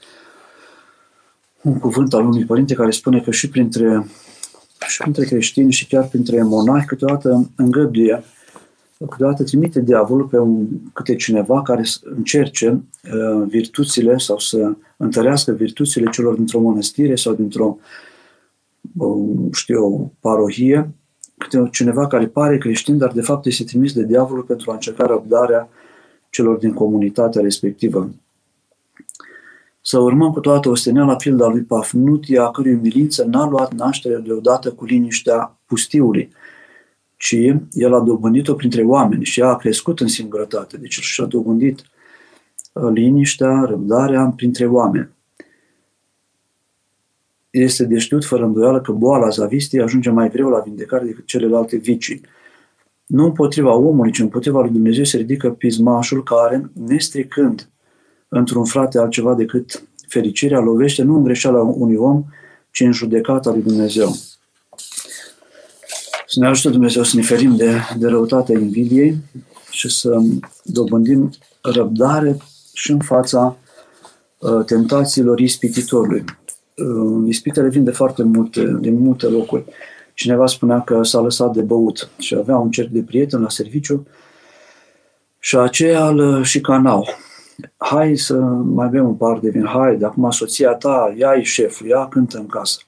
[1.61, 4.07] un cuvânt al unui părinte care spune că și printre,
[4.87, 8.23] și printre creștini și chiar printre monahi câteodată îngăduie,
[9.09, 15.51] câteodată trimite diavolul pe un, câte cineva care să încerce uh, virtuțile sau să întărească
[15.51, 17.77] virtuțile celor dintr-o mănăstire sau dintr-o
[19.51, 20.89] știu eu, parohie,
[21.37, 25.05] câte cineva care pare creștin, dar de fapt este trimis de diavolul pentru a încerca
[25.05, 25.69] răbdarea
[26.29, 28.09] celor din comunitatea respectivă.
[29.81, 34.71] Să urmăm cu toată osteneala pilda lui Pafnutia, a cărui umilință n-a luat naștere deodată
[34.71, 36.29] cu liniștea pustiului,
[37.21, 37.37] ci
[37.71, 40.77] el a dobândit-o printre oameni și ea a crescut în singurătate.
[40.77, 41.83] Deci și-a dobândit
[42.73, 45.09] uh, liniștea, răbdarea printre oameni.
[47.49, 51.77] Este de știut fără îndoială că boala zavistiei ajunge mai greu la vindecare decât celelalte
[51.77, 52.21] vicii.
[53.05, 57.69] Nu împotriva omului, ci împotriva lui Dumnezeu se ridică pismașul care, nestricând
[58.27, 62.23] într-un frate altceva decât fericirea, lovește nu în greșeala unui om,
[62.71, 64.11] ci în judecata lui Dumnezeu.
[66.33, 69.17] Să ne ajute Dumnezeu să ne ferim de, de răutatea invidiei
[69.71, 70.17] și să
[70.63, 71.29] dobândim
[71.61, 72.37] răbdare
[72.73, 73.57] și în fața
[74.37, 76.23] uh, tentațiilor ispititorului.
[76.75, 79.63] Uh, ispitele vin de foarte multe, din multe locuri.
[80.13, 84.07] Cineva spunea că s-a lăsat de băut și avea un cerc de prieteni la serviciu
[85.39, 87.07] și aceea îl șicanau
[87.77, 91.87] hai să mai bem un par de vin, hai, de acum soția ta, ia-i șeful,
[91.87, 92.81] ia cântă în casă.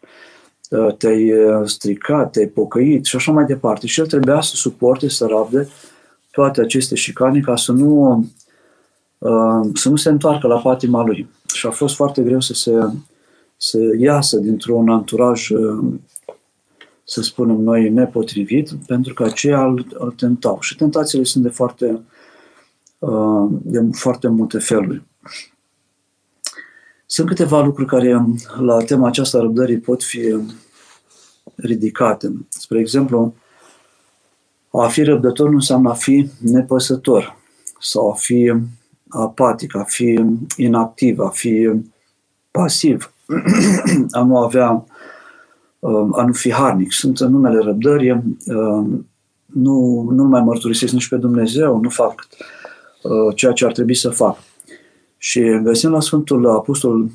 [0.74, 3.88] Uh, te-ai uh, stricat, te-ai pocăit și așa mai departe.
[3.88, 5.68] Și el trebuia să suporte, să rabde
[6.32, 8.18] toate aceste șicane ca să nu,
[9.18, 11.30] uh, să nu se întoarcă la patima lui.
[11.54, 12.72] Și a fost foarte greu să se
[13.58, 15.50] să iasă dintr-un anturaj,
[17.04, 20.58] să spunem noi, nepotrivit, pentru că aceia îl, îl tentau.
[20.62, 22.02] Și tentațiile sunt de foarte
[23.62, 25.04] de foarte multe feluri.
[27.06, 28.26] Sunt câteva lucruri care
[28.60, 30.36] la tema aceasta răbdării pot fi
[31.56, 32.46] ridicate.
[32.50, 33.34] Spre exemplu,
[34.72, 37.38] a fi răbdător nu înseamnă a fi nepăsător
[37.80, 38.54] sau a fi
[39.10, 41.70] apatic, a fi inactiv, a fi
[42.52, 43.14] pasiv,
[44.12, 44.86] a nu avea,
[46.12, 46.92] a nu fi harnic.
[46.92, 48.24] Sunt în numele răbdării,
[49.46, 52.28] nu, nu mai mărturisesc nici pe Dumnezeu, nu fac
[53.04, 54.38] Uh, ceea ce ar trebui să fac.
[55.24, 57.10] Și găsim la Sfântul Apostol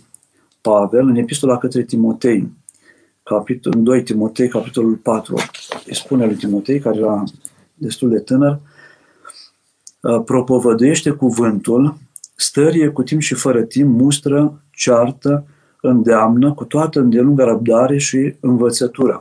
[0.61, 2.53] Pavel, în epistola către Timotei,
[3.23, 5.35] capitol, 2 Timotei, capitolul 4,
[5.87, 7.25] îi spune lui Timotei, care era
[7.75, 8.61] destul de tânăr,
[10.01, 11.97] uh, propovăduiește cuvântul,
[12.35, 15.47] stărie cu timp și fără timp, mustră, ceartă,
[15.81, 19.19] îndeamnă cu toată îndelungă răbdare și învățătura.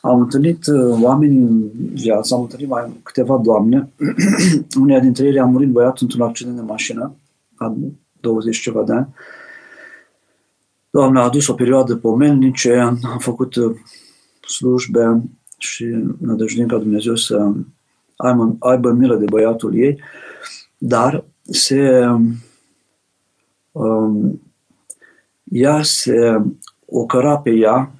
[0.00, 3.88] Am întâlnit uh, oameni în viață, am întâlnit mai câteva doamne.
[4.80, 7.14] Uneia dintre ele a murit băiatul într-un accident de mașină,
[7.58, 7.74] la
[8.20, 9.14] 20 ceva de ani.
[10.90, 13.76] Doamna a adus o perioadă pomelnice, am făcut uh,
[14.40, 15.22] slujbe
[15.58, 15.84] și
[16.20, 17.52] nădăjduim ca Dumnezeu să
[18.16, 20.00] aibă, aibă milă de băiatul ei,
[20.78, 22.06] dar se
[23.72, 24.40] um,
[25.44, 26.42] ea se
[26.86, 27.96] ocăra pe ea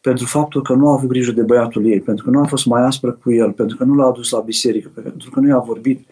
[0.00, 2.66] pentru faptul că nu a avut grijă de băiatul ei, pentru că nu a fost
[2.66, 5.58] mai aspră cu el, pentru că nu l-a adus la biserică, pentru că nu i-a
[5.58, 6.08] vorbit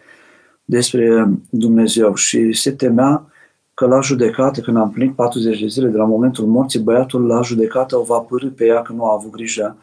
[0.65, 2.15] despre Dumnezeu.
[2.15, 3.29] Și se temea
[3.73, 7.41] că la judecată, când am plinit 40 de zile de la momentul morții, băiatul la
[7.41, 9.77] judecată o va părâ pe ea că nu a avut grijă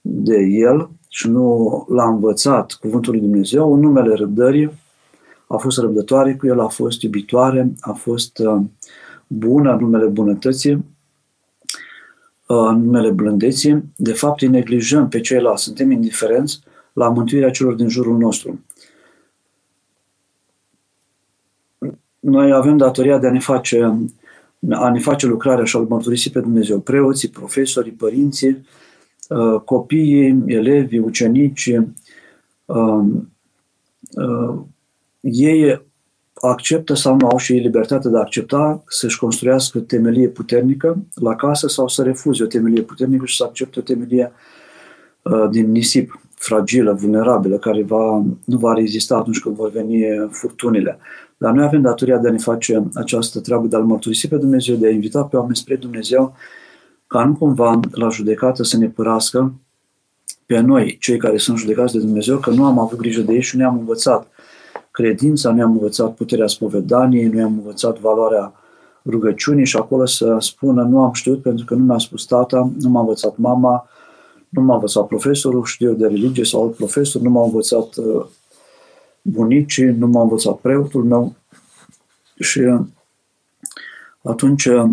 [0.00, 4.70] de el și nu l-a învățat cuvântul lui Dumnezeu, în numele răbdării,
[5.46, 8.60] a fost răbdătoare cu el, a fost iubitoare, a fost uh,
[9.26, 10.84] bună în numele bunătății
[12.46, 16.60] în numele blândeții, de fapt îi neglijăm pe ceilalți, suntem indiferenți
[16.92, 18.60] la mântuirea celor din jurul nostru.
[22.24, 24.08] Noi avem datoria de a ne face,
[24.70, 26.80] a ne face lucrarea și a-L mărturisi pe Dumnezeu.
[26.80, 28.66] Preoții, profesorii, părinții,
[29.28, 31.94] uh, copiii, elevii, ucenicii,
[32.64, 33.04] uh,
[34.14, 34.58] uh,
[35.20, 35.82] ei
[36.34, 41.34] acceptă sau nu au și ei libertatea de a accepta să-și construiască temelie puternică la
[41.34, 44.32] casă sau să refuze o temelie puternică și să accepte o temelie
[45.22, 50.98] uh, din nisip, fragilă, vulnerabilă, care va, nu va rezista atunci când vor veni furtunile.
[51.36, 54.76] Dar noi avem datoria de a ne face această treabă, de a-L mărturisi pe Dumnezeu,
[54.76, 56.34] de a invita pe oameni spre Dumnezeu,
[57.06, 59.54] ca nu cumva la judecată să ne părască
[60.46, 63.42] pe noi, cei care sunt judecați de Dumnezeu, că nu am avut grijă de ei
[63.42, 64.26] și ne-am învățat
[64.90, 68.52] credința, ne-am învățat puterea spovedaniei, ne-am învățat valoarea
[69.04, 72.88] rugăciunii și acolo să spună nu am știut pentru că nu mi-a spus tata, nu
[72.88, 73.88] m-a învățat mama,
[74.48, 78.24] nu m-a învățat profesorul, știu eu de religie sau alt profesor, nu m-a învățat uh,
[79.24, 81.34] bunicii, nu m-a învățat preotul meu
[82.38, 82.80] și uh,
[84.22, 84.90] atunci uh,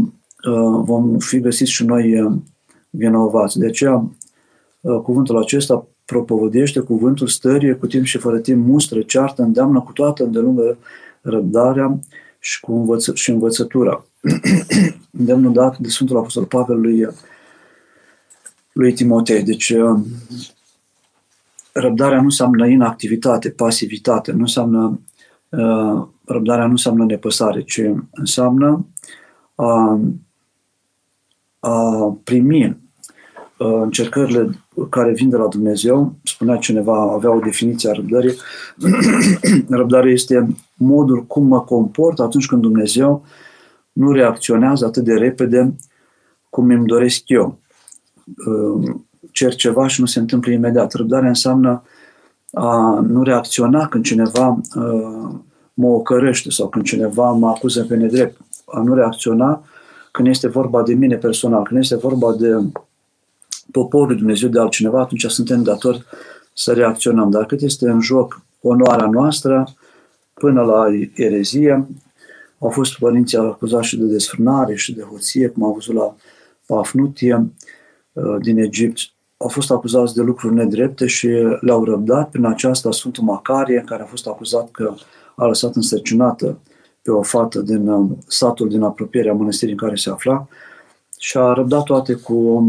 [0.83, 2.39] vom fi găsiți și noi
[2.89, 3.57] vinovați.
[3.59, 4.11] De aceea
[5.03, 10.23] cuvântul acesta propovădește cuvântul stărie cu timp și fără timp, mustră, ceartă, îndeamnă cu toată
[10.23, 10.77] îndelungă
[11.21, 11.99] răbdarea
[12.39, 14.05] și cu învăță- și învățătura.
[15.19, 17.07] Îndemnul dat de Sfântul Apostol Pavel lui,
[18.71, 19.43] lui Timotei.
[19.43, 19.73] Deci
[21.73, 24.99] răbdarea nu înseamnă inactivitate, pasivitate, nu înseamnă
[26.25, 27.81] răbdarea nu înseamnă nepăsare, ci
[28.11, 28.85] înseamnă
[29.55, 29.99] a,
[31.59, 32.77] a primi
[33.57, 34.49] încercările
[34.89, 38.35] care vin de la Dumnezeu, spunea cineva, avea o definiție a răbdării,
[39.69, 43.25] răbdarea este modul cum mă comport atunci când Dumnezeu
[43.91, 45.75] nu reacționează atât de repede
[46.49, 47.59] cum îmi doresc eu.
[49.31, 50.93] Cer ceva și nu se întâmplă imediat.
[50.93, 51.83] Răbdarea înseamnă
[52.53, 54.61] a nu reacționa când cineva
[55.73, 58.39] mă ocărăște sau când cineva mă acuză pe nedrept.
[58.65, 59.63] A nu reacționa
[60.11, 62.57] când este vorba de mine personal, când este vorba de
[63.71, 66.05] poporul Dumnezeu de altcineva, atunci suntem datori
[66.53, 67.29] să reacționăm.
[67.29, 69.67] Dar cât este în joc onoarea noastră,
[70.33, 71.87] până la erezie,
[72.59, 76.15] au fost părinții acuzați și de desfrânare și de hoție, cum am văzut la
[76.65, 77.51] Pafnutie
[78.13, 78.99] uh, din Egipt,
[79.41, 81.27] au fost acuzați de lucruri nedrepte și
[81.61, 84.93] le-au răbdat prin aceasta Sfântul Macarie, care a fost acuzat că
[85.35, 86.59] a lăsat însărcinată
[87.01, 90.47] pe o fată din uh, satul din apropierea mănăstirii în care se afla
[91.17, 92.65] și a răbdat toate cu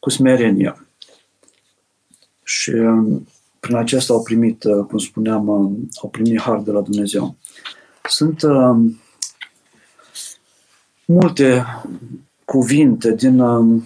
[0.00, 0.86] cu smerenie.
[2.42, 3.26] Și um,
[3.60, 5.70] prin acesta au primit, uh, cum spuneam, uh,
[6.02, 7.36] au primit har de la Dumnezeu.
[8.08, 8.76] Sunt uh,
[11.04, 11.64] multe
[12.44, 13.82] cuvinte din, uh,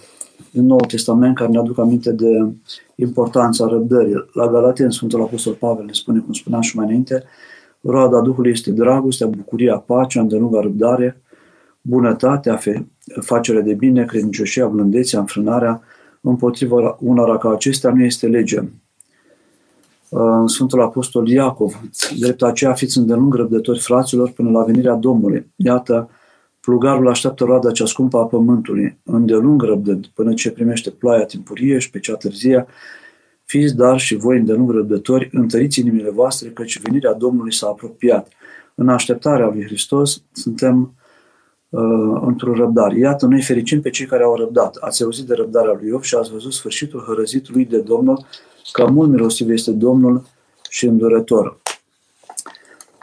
[0.55, 2.53] din Noul Testament care ne aduc aminte de
[2.95, 4.25] importanța răbdării.
[4.33, 7.23] La Galaten, Sfântul Apostol Pavel ne spune, cum spuneam și mai înainte,
[7.81, 11.23] roada Duhului este dragostea, bucuria, pacea, îndelunga răbdare,
[11.81, 12.59] bunătatea,
[13.21, 15.83] facerea de bine, credincioșia, blândețea, înfrânarea,
[16.21, 18.61] împotriva unora ca acestea nu este lege.
[20.47, 21.81] Sfântul Apostol Iacov,
[22.19, 25.51] drept aceea fiți îndelung răbdători fraților până la venirea Domnului.
[25.57, 26.09] Iată,
[26.64, 31.90] plugarul așteaptă roada cea scumpă a pământului, îndelung răbdând, până ce primește ploaia timpurie și
[31.90, 32.66] pe cea târzia,
[33.44, 38.29] fiți dar și voi îndelung răbdători, întăriți inimile voastre, căci venirea Domnului s-a apropiat.
[38.74, 40.94] În așteptarea lui Hristos suntem
[41.68, 42.98] uh, într-o răbdare.
[42.98, 44.77] Iată, noi fericim pe cei care au răbdat.
[44.77, 48.27] Ați auzit de răbdarea lui Iov și ați văzut sfârșitul hărăzitului de Domnul,
[48.72, 50.22] că mult milostiv este Domnul
[50.70, 51.61] și îndurător.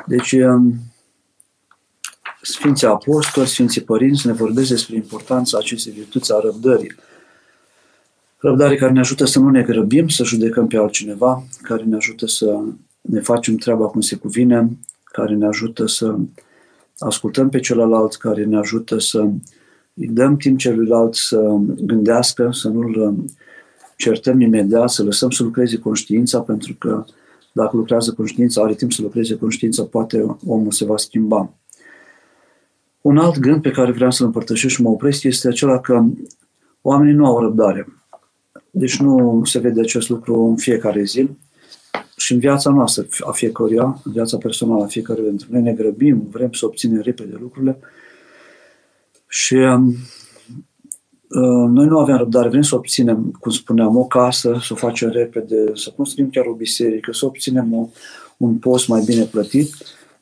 [0.06, 0.74] Deci, um,
[2.42, 6.96] Sfinții Apostoli, Sfinții Părinți ne vorbesc despre importanța acestei virtuți a răbdării.
[8.38, 12.28] Răbdare care ne ajută să nu ne grăbim, să judecăm pe altcineva, care ne ajută
[12.28, 12.60] să
[13.02, 16.16] ne facem treaba cum se cuvine, care ne ajută să
[16.98, 19.20] ascultăm pe celălalt, care ne ajută să
[19.94, 23.16] îi dăm timp celuilalt să gândească, să nu-l
[23.98, 27.06] certăm imediat, să lăsăm să lucreze conștiința, pentru că
[27.52, 31.54] dacă lucrează conștiința, are timp să lucreze conștiința, poate omul se va schimba.
[33.02, 36.04] Un alt gând pe care vreau să-l împărtășesc și mă opresc este acela că
[36.82, 37.88] oamenii nu au răbdare.
[38.72, 41.30] Deci nu se vede acest lucru în fiecare zi.
[42.18, 46.28] Și în viața noastră, a fiecăruia, în viața personală a fiecăruia dintre noi, ne grăbim,
[46.32, 47.80] vrem să obținem repede lucrurile.
[49.28, 54.74] Și um, uh, noi nu avem răbdare, vrem să obținem, cum spuneam, o casă, să
[54.74, 57.88] o facem repede, să construim chiar o biserică, să obținem o,
[58.38, 59.74] un post mai bine plătit,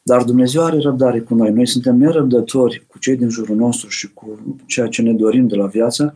[0.03, 1.51] dar Dumnezeu are răbdare cu noi.
[1.51, 5.55] Noi suntem nerăbdători cu cei din jurul nostru și cu ceea ce ne dorim de
[5.55, 6.15] la viață.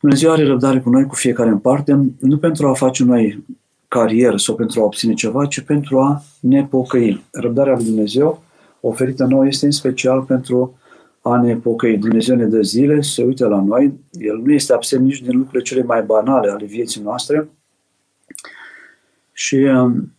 [0.00, 3.44] Dumnezeu are răbdare cu noi, cu fiecare în parte, nu pentru a face noi
[3.88, 7.24] carieră sau pentru a obține ceva, ci pentru a ne pocăi.
[7.30, 8.42] Răbdarea lui Dumnezeu
[8.80, 10.78] oferită nouă este în special pentru
[11.20, 11.98] a ne pocăi.
[11.98, 15.62] Dumnezeu ne dă zile, se uită la noi, El nu este absent nici din lucrurile
[15.62, 17.48] cele mai banale ale vieții noastre
[19.32, 20.12] și um,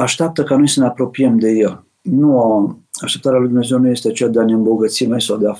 [0.00, 1.84] așteaptă ca noi să ne apropiem de El.
[2.02, 5.56] Nu, așteptarea lui Dumnezeu nu este aceea de a ne îmbogăți noi sau de a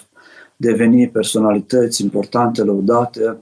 [0.56, 3.38] deveni personalități importante, lăudate,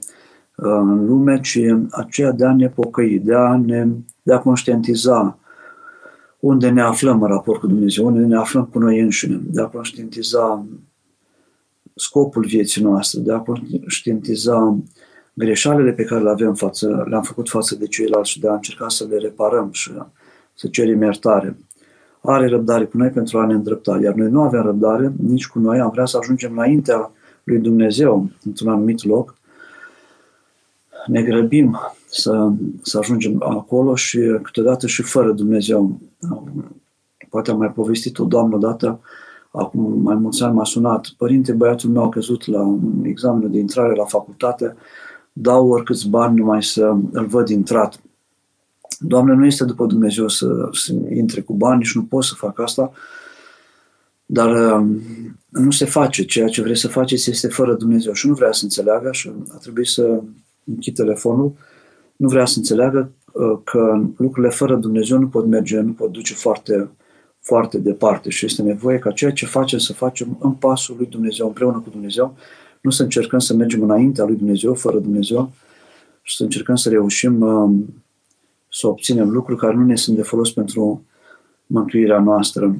[0.55, 1.59] în lume, ci
[1.91, 3.87] aceea de a ne pocăi, de a, ne,
[4.23, 5.39] de a conștientiza
[6.39, 9.65] unde ne aflăm în raport cu Dumnezeu, unde ne aflăm cu noi înșine, de a
[9.65, 10.65] conștientiza
[11.95, 14.77] scopul vieții noastre, de a conștientiza
[15.33, 18.89] greșalele pe care le avem față, le-am făcut față de ceilalți și de a încerca
[18.89, 19.91] să le reparăm și
[20.57, 21.57] să cerem iertare.
[22.21, 25.59] Are răbdare cu noi pentru a ne îndrepta, iar noi nu avem răbdare nici cu
[25.59, 27.11] noi, am vrea să ajungem înaintea
[27.43, 29.35] lui Dumnezeu într-un anumit loc,
[31.07, 31.79] ne grăbim
[32.09, 32.51] să,
[32.81, 35.99] să ajungem acolo și câteodată și fără Dumnezeu.
[37.29, 38.99] Poate am mai povestit o doamnă odată,
[39.51, 43.95] acum mai mulți ani m-a sunat, părinte, băiatul meu a căzut la examenul de intrare
[43.95, 44.75] la facultate,
[45.33, 47.99] dau oricâți bani numai să îl văd intrat.
[48.99, 52.59] Doamne, nu este după Dumnezeu să, să intre cu bani și nu pot să fac
[52.59, 52.91] asta,
[54.25, 55.01] dar um,
[55.49, 56.25] nu se face.
[56.25, 59.57] Ceea ce vrei să faceți este fără Dumnezeu și nu vrea să înțeleagă și a
[59.57, 60.21] trebuit să
[60.63, 61.53] închid telefonul.
[62.15, 66.33] Nu vrea să înțeleagă uh, că lucrurile fără Dumnezeu nu pot merge, nu pot duce
[66.33, 66.89] foarte,
[67.41, 71.47] foarte departe și este nevoie ca ceea ce facem să facem în pasul lui Dumnezeu,
[71.47, 72.35] împreună cu Dumnezeu,
[72.81, 75.51] nu să încercăm să mergem înaintea lui Dumnezeu, fără Dumnezeu,
[76.21, 78.03] și să încercăm să reușim um,
[78.77, 81.05] să obținem lucruri care nu ne sunt de folos pentru
[81.65, 82.75] mântuirea noastră.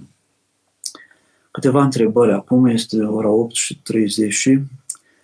[1.51, 2.31] Câteva întrebări.
[2.31, 4.49] Acum este ora 8 și 30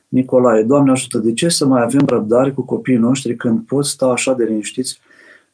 [0.08, 4.06] Nicolae, Doamne ajută, de ce să mai avem răbdare cu copiii noștri când pot sta
[4.06, 5.00] așa de liniștiți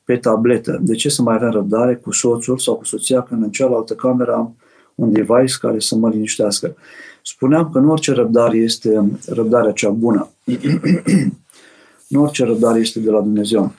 [0.03, 0.79] pe tabletă?
[0.81, 4.33] De ce să mai avem răbdare cu soțul sau cu soția când în cealaltă cameră
[4.33, 4.55] am
[4.95, 6.75] un device care să mă liniștească?
[7.23, 10.29] Spuneam că nu orice răbdare este răbdarea cea bună.
[12.07, 13.73] nu orice răbdare este de la Dumnezeu.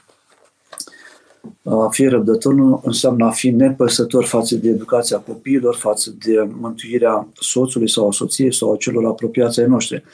[1.65, 7.29] A fi răbdător nu înseamnă a fi nepăsător față de educația copiilor, față de mântuirea
[7.35, 10.05] soțului sau a soției sau a celor apropiați ai noștri.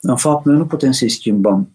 [0.00, 1.70] În fapt, noi nu putem să-i schimbăm.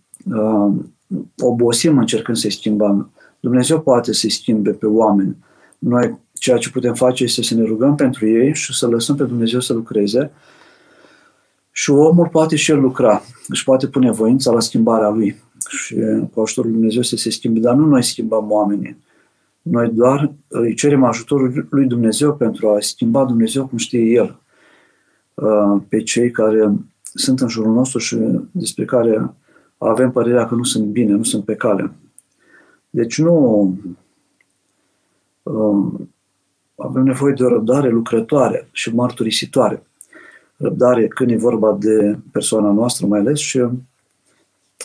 [1.38, 3.12] Obosim încercând să-i schimbăm.
[3.40, 5.38] Dumnezeu poate să-i schimbe pe oameni.
[5.78, 9.24] Noi ceea ce putem face este să ne rugăm pentru ei și să lăsăm pe
[9.24, 10.32] Dumnezeu să lucreze
[11.72, 15.96] și omul poate și el lucra, își poate pune voința la schimbarea lui și
[16.34, 18.98] cu ajutorul lui Dumnezeu să se schimbe, dar nu noi schimbăm oamenii.
[19.62, 24.40] Noi doar îi cerem ajutorul lui Dumnezeu pentru a schimba Dumnezeu cum știe El
[25.34, 28.18] uh, pe cei care sunt în jurul nostru și
[28.52, 29.34] despre care
[29.78, 31.92] avem părerea că nu sunt bine, nu sunt pe cale.
[32.90, 33.78] Deci nu
[35.44, 36.08] uh,
[36.76, 39.84] avem nevoie de o răbdare lucrătoare și mărturisitoare
[40.58, 43.62] răbdare când e vorba de persoana noastră mai ales și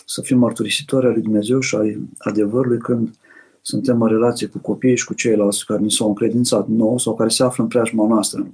[0.05, 3.15] să fim mărturisitori al lui Dumnezeu și ai adevărului când
[3.61, 7.29] suntem în relație cu copiii și cu ceilalți care ni s-au încredințat nou sau care
[7.29, 8.47] se află în preajma noastră.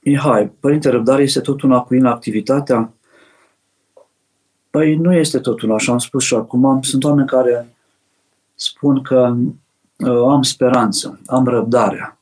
[0.00, 2.92] Mihai, Părinte, răbdare este tot una cu inactivitatea?
[4.70, 6.82] Păi nu este tot una, așa am spus și acum.
[6.82, 7.76] Sunt oameni care
[8.54, 9.36] spun că
[9.98, 12.18] uh, am speranță, am răbdare.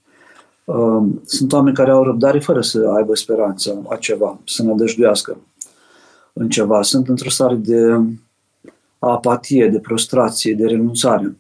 [0.65, 5.37] Um, sunt oameni care au răbdare fără să aibă speranță a ceva, să ne dăjduiască
[6.35, 6.83] în ceva.
[6.83, 8.01] Sunt într-o stare de
[8.99, 11.37] apatie, de prostrație, de renunțare.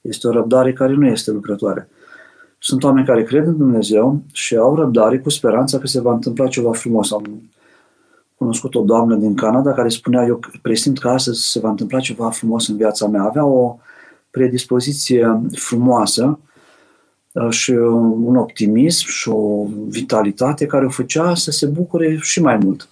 [0.00, 1.88] Este o răbdare care nu este lucrătoare.
[2.58, 6.46] Sunt oameni care cred în Dumnezeu și au răbdare cu speranța că se va întâmpla
[6.46, 7.12] ceva frumos.
[7.12, 7.50] Am
[8.36, 12.30] cunoscut o doamnă din Canada care spunea, eu presimt că astăzi se va întâmpla ceva
[12.30, 13.22] frumos în viața mea.
[13.22, 13.78] Avea o
[14.30, 16.38] predispoziție frumoasă
[17.32, 22.56] Uh, și un optimism și o vitalitate care o făcea să se bucure și mai
[22.56, 22.88] mult.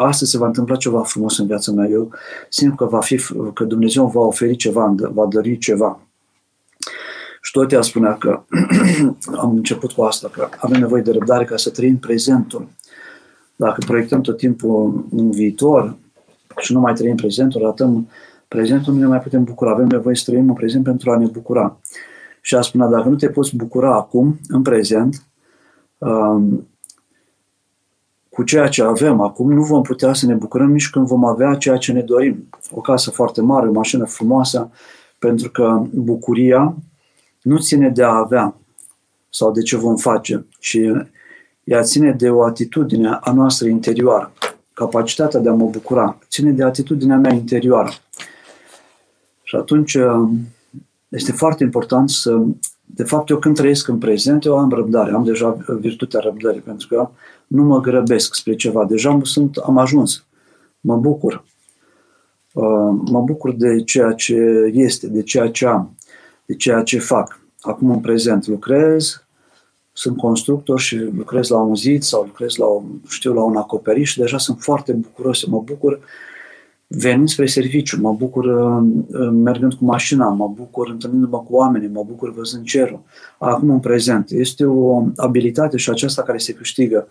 [0.00, 1.88] Astăzi se va întâmpla ceva frumos în viața mea.
[1.88, 2.10] Eu
[2.48, 3.20] simt că, va fi,
[3.54, 6.00] că Dumnezeu va oferi ceva, va dări ceva.
[7.42, 8.42] Și tot ea spunea că
[9.42, 12.68] am început cu asta, că avem nevoie de răbdare ca să trăim prezentul.
[13.56, 15.96] Dacă proiectăm tot timpul în viitor
[16.56, 18.08] și nu mai trăim prezentul, ratăm
[18.48, 19.70] prezentul, nu ne mai putem bucura.
[19.70, 21.78] Avem nevoie să trăim în prezent pentru a ne bucura.
[22.40, 25.22] Și a spune, dacă nu te poți bucura acum, în prezent,
[25.98, 26.68] um,
[28.38, 31.54] cu ceea ce avem acum, nu vom putea să ne bucurăm nici când vom avea
[31.54, 32.48] ceea ce ne dorim.
[32.70, 34.70] O casă foarte mare, o mașină frumoasă,
[35.18, 36.74] pentru că bucuria
[37.42, 38.54] nu ține de a avea
[39.30, 40.78] sau de ce vom face, ci
[41.64, 44.32] ea ține de o atitudine a noastră interioară.
[44.72, 47.90] Capacitatea de a mă bucura ține de atitudinea mea interioară.
[49.42, 49.98] Și atunci
[51.08, 52.40] este foarte important să,
[52.84, 56.88] de fapt, eu când trăiesc în prezent, eu am răbdare, am deja virtutea răbdării, pentru
[56.88, 57.10] că
[57.48, 60.24] nu mă grăbesc spre ceva, deja sunt, am ajuns,
[60.80, 61.44] mă bucur.
[62.52, 64.34] Uh, mă bucur de ceea ce
[64.72, 65.96] este, de ceea ce am,
[66.46, 67.40] de ceea ce fac.
[67.60, 69.22] Acum, în prezent, lucrez,
[69.92, 74.10] sunt constructor și lucrez la un zid sau lucrez la, o, știu, la un acoperiș
[74.10, 76.00] și deja sunt foarte bucuros, mă bucur
[76.86, 81.88] venind spre serviciu, mă bucur uh, uh, mergând cu mașina, mă bucur întâlnindu-mă cu oamenii,
[81.88, 83.00] mă bucur văzând cerul.
[83.38, 84.30] Acum în prezent.
[84.30, 87.08] Este o abilitate și aceasta care se câștigă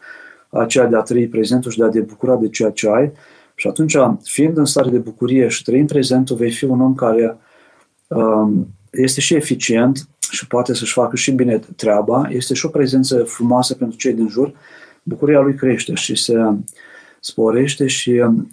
[0.50, 3.12] aceea de a trăi prezentul și de a te bucura de ceea ce ai,
[3.56, 7.38] Și atunci, fiind în stare de bucurie și trăind prezentul, vei fi un om care
[8.08, 13.24] um, este și eficient și poate să-și facă și bine treaba, este și o prezență
[13.24, 14.54] frumoasă pentru cei din jur,
[15.04, 16.34] bucuria lui crește și se
[17.20, 18.52] sporește și um,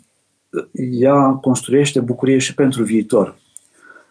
[0.72, 3.36] ea construiește bucurie și pentru viitor.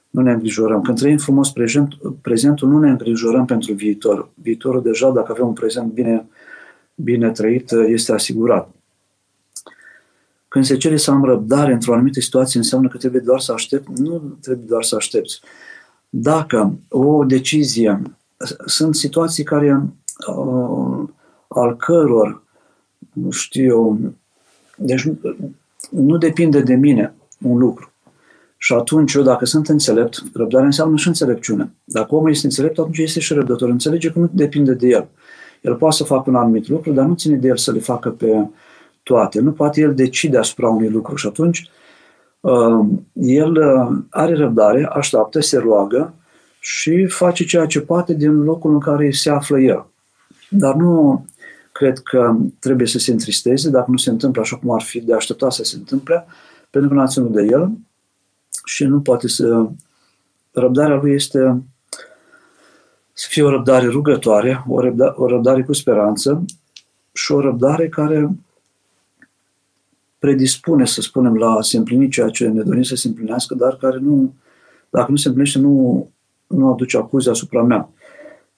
[0.10, 0.82] Nu ne îngrijorăm.
[0.82, 4.30] Când trăim frumos prezent, prezentul, nu ne îngrijorăm pentru viitor.
[4.34, 6.26] Viitorul deja, dacă avem un prezent bine,
[6.96, 8.70] bine trăit, este asigurat.
[10.48, 13.98] Când se cere să am răbdare într-o anumită situație, înseamnă că trebuie doar să aștept?
[13.98, 15.40] Nu trebuie doar să aștepți.
[16.10, 18.02] Dacă o decizie,
[18.66, 19.82] sunt situații care,
[20.28, 21.10] uh,
[21.48, 22.44] al căror,
[23.14, 24.00] nu știu,
[24.78, 25.18] deci nu,
[25.90, 27.92] nu depinde de mine un lucru.
[28.58, 31.74] Și atunci, eu, dacă sunt înțelept, răbdarea înseamnă și înțelepciune.
[31.84, 33.70] Dacă omul este înțelept, atunci este și răbdător.
[33.70, 35.08] Înțelege că nu depinde de el.
[35.64, 38.10] El poate să facă un anumit lucru, dar nu ține de el să le facă
[38.10, 38.48] pe
[39.04, 39.40] toate.
[39.40, 41.16] Nu poate el decide asupra unui lucru.
[41.16, 41.70] Și atunci,
[42.40, 46.14] uh, el uh, are răbdare, așteaptă, se roagă
[46.60, 49.86] și face ceea ce poate din locul în care se află el.
[50.50, 51.26] Dar nu
[51.72, 55.14] cred că trebuie să se întristeze dacă nu se întâmplă așa cum ar fi de
[55.14, 56.26] aștepta să se întâmple,
[56.70, 57.72] pentru că nu a ținut de el
[58.66, 59.68] și nu poate să...
[60.52, 61.64] Răbdarea lui este
[63.14, 66.46] să fie o răbdare rugătoare, o, răbda, o răbdare cu speranță
[67.14, 68.30] și o răbdare care
[70.20, 73.76] predispune, să spunem, la a se împlini ceea ce ne dorim să se împlinească, dar
[73.76, 74.34] care nu,
[74.90, 76.10] dacă nu se împlinește, nu,
[76.48, 77.90] nu aduce acuze asupra mea.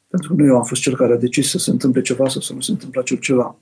[0.08, 2.42] Pentru că nu eu am fost cel care a decis să se întâmple ceva sau
[2.42, 3.56] să nu se întâmple acel ceva.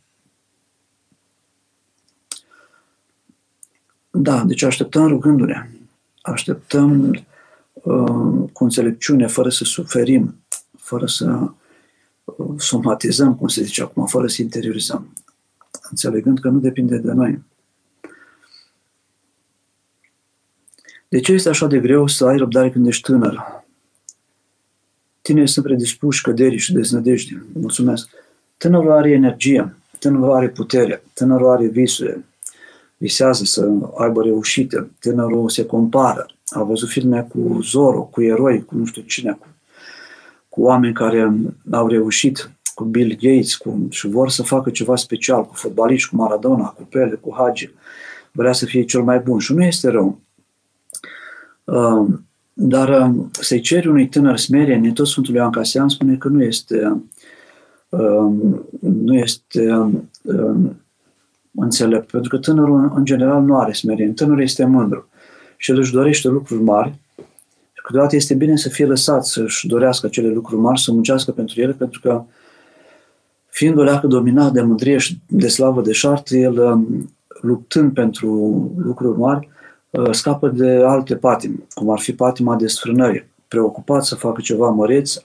[4.10, 5.70] Da, deci așteptăm rugându-ne.
[6.22, 7.10] Așteptăm
[7.74, 10.43] uh, cu înțelepciune, fără să suferim,
[10.84, 11.52] fără să
[12.24, 15.14] uh, somatizăm, cum se zice acum, fără să interiorizăm.
[15.90, 17.44] Înțelegând că nu depinde de noi.
[21.08, 23.64] De ce este așa de greu să ai răbdare când ești tânăr?
[25.22, 27.46] Tinerii sunt predispuși căderii și deznădejde.
[27.54, 28.10] Mulțumesc.
[28.58, 32.20] Tânărul are energie, tânărul are putere, tânărul are visuri,
[32.98, 36.26] visează să aibă reușite, tânărul se compară.
[36.46, 39.48] A văzut filme cu Zoro, cu eroi, cu nu știu cine, cu,
[40.54, 41.34] cu oameni care
[41.72, 46.16] au reușit, cu Bill Gates, cu, și vor să facă ceva special, cu fotbaliști, cu
[46.16, 47.70] Maradona, cu Pele, cu Hagi.
[48.32, 50.20] Vrea să fie cel mai bun și nu este rău.
[51.64, 52.08] Uh,
[52.54, 57.02] dar um, să-i ceri unui tânăr smerenie, tot Sfântul Ioan Casian spune că nu este,
[57.90, 60.76] um, nu este um,
[61.52, 65.08] înțelept, pentru că tânărul în general nu are smerenie, tânărul este mândru
[65.58, 67.03] și el își dorește lucruri mari și
[67.84, 71.72] câteodată este bine să fie lăsat să-și dorească acele lucruri mari, să muncească pentru ele,
[71.72, 72.24] pentru că
[73.50, 76.80] fiind o leacă dominat de mândrie și de slavă de șartă, el
[77.42, 78.28] luptând pentru
[78.78, 79.50] lucruri mari,
[79.94, 83.28] Uh, scapă de alte patimi, cum ar fi patima de sfrânări.
[83.48, 85.16] Preocupat să facă ceva măreț,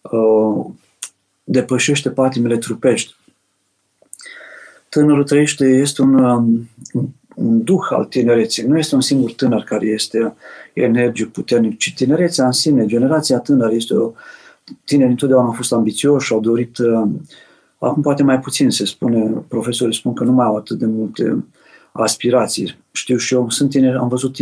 [0.00, 0.66] uh,
[1.44, 3.14] depășește patimile trupești.
[4.88, 6.68] Tânărul trăiește, este un, um,
[7.36, 8.66] un duh al tinereții.
[8.66, 10.34] Nu este un singur tânăr care este
[10.72, 14.12] energic, puternic, ci tinerețea în sine, generația tânără este o...
[14.84, 16.78] Tinerii întotdeauna au fost ambițioși, au dorit...
[16.78, 17.08] Uh,
[17.78, 21.44] acum poate mai puțin se spune, profesorii spun că nu mai au atât de multe
[21.92, 22.78] aspirații.
[22.92, 24.36] Știu și eu, sunt tineri, am văzut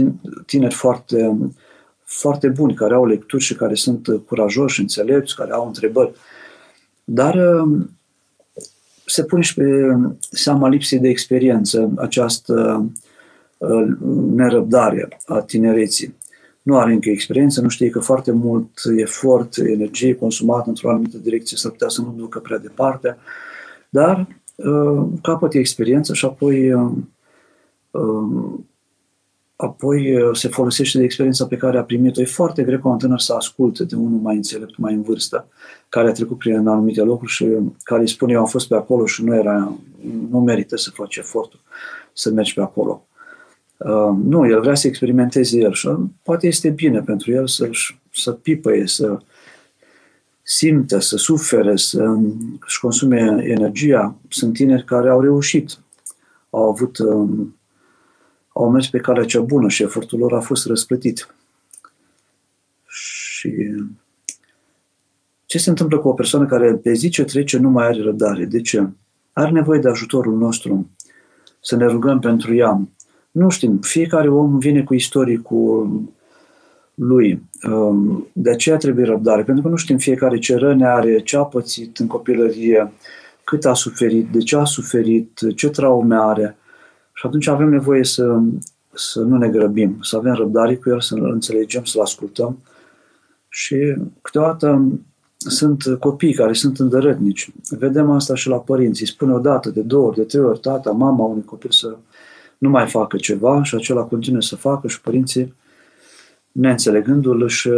[0.46, 1.38] tineri foarte,
[2.04, 6.12] foarte buni, care au lecturi și care sunt curajoși, înțelepți, care au întrebări.
[7.04, 7.90] Dar um,
[9.06, 9.96] se pune și pe
[10.30, 12.86] seama lipsei de experiență această
[13.58, 13.86] uh,
[14.34, 16.14] nerăbdare a tinereții.
[16.62, 21.56] Nu are încă experiență, nu știe că foarte mult efort, energie consumat într-o anumită direcție
[21.56, 23.16] s-ar putea să nu ducă prea departe,
[23.88, 26.92] dar uh, capătă experiență și apoi uh,
[29.56, 32.20] apoi uh, se folosește de experiența pe care a primit-o.
[32.20, 35.48] E foarte greu ca un tânăr să asculte de unul mai înțelept, mai în vârstă,
[35.88, 37.46] care a trecut prin anumite locuri și
[37.82, 39.76] care îi spune eu am fost pe acolo și nu era,
[40.30, 41.60] nu merită să faci efortul
[42.14, 43.06] să mergi pe acolo.
[43.76, 45.88] Uh, nu, el vrea să experimenteze el și
[46.22, 47.70] poate este bine pentru el să,
[48.12, 49.18] să pipăie, să
[50.42, 54.16] simte, să sufere, să-și consume energia.
[54.28, 55.78] Sunt tineri care au reușit,
[56.50, 57.56] au avut um,
[58.56, 61.34] au mers pe calea cea bună și efortul lor a fost răsplătit.
[62.86, 63.74] Și
[65.46, 68.44] ce se întâmplă cu o persoană care pe zi ce trece nu mai are răbdare?
[68.44, 68.88] De ce?
[69.32, 70.90] Are nevoie de ajutorul nostru,
[71.60, 72.88] să ne rugăm pentru ea.
[73.30, 75.88] Nu știm, fiecare om vine cu istorii cu
[76.94, 77.42] lui.
[77.68, 81.42] Um, de aceea trebuie răbdare, pentru că nu știm fiecare ce răne are, ce a
[81.42, 82.92] pățit în copilărie,
[83.44, 86.56] cât a suferit, de ce a suferit, ce traume are.
[87.14, 88.40] Și atunci avem nevoie să,
[88.92, 92.58] să nu ne grăbim, să avem răbdare cu el, să-l înțelegem, să-l ascultăm.
[93.48, 94.88] Și câteodată
[95.36, 97.50] sunt copii care sunt îndărătnici.
[97.78, 99.00] Vedem asta și la părinți.
[99.00, 101.96] Îi spune o dată, de două ori, de trei ori, tata, mama unui copil să
[102.58, 105.54] nu mai facă ceva și acela continuă să facă și părinții,
[106.52, 107.68] neînțelegându-l, își,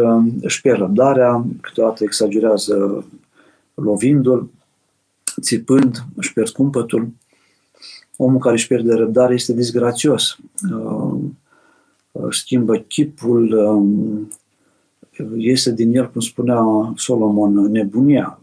[0.41, 3.05] își pierd răbdarea, câteodată exagerează
[3.75, 4.51] lovindu-l,
[5.41, 7.09] țipând, își pierd cumpătul.
[8.17, 10.37] Omul care își pierde răbdare este disgrațios.
[10.73, 11.15] Uh,
[12.31, 14.29] schimbă chipul, um,
[15.37, 18.41] iese din el, cum spunea Solomon, nebunia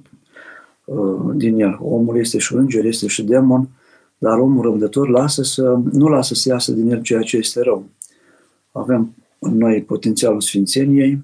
[0.86, 1.78] uh, din el.
[1.82, 3.69] Omul este și înger, este și demon,
[4.17, 7.86] dar omul răbdător lasă să, nu lasă să iasă din el ceea ce este rău.
[8.71, 11.24] Avem în noi potențialul sfințeniei,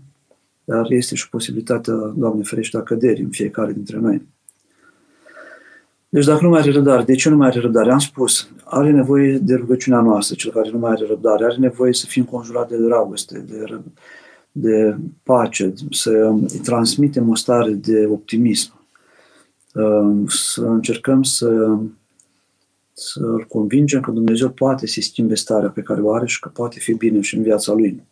[0.64, 4.22] dar este și posibilitatea, Doamne ferește, a căderii în fiecare dintre noi.
[6.10, 7.92] Deci dacă nu mai are răbdare, de ce nu mai are răbdare?
[7.92, 11.94] Am spus, are nevoie de rugăciunea noastră, cel care nu mai are răbdare, are nevoie
[11.94, 13.80] să fie înconjurat de dragoste, de,
[14.52, 16.12] de pace, să
[16.52, 18.74] îi transmitem o stare de optimism,
[20.28, 21.78] să încercăm să
[23.00, 26.80] să-l convingem că Dumnezeu poate să schimbe starea pe care o are și că poate
[26.80, 28.04] fi bine și în viața lui.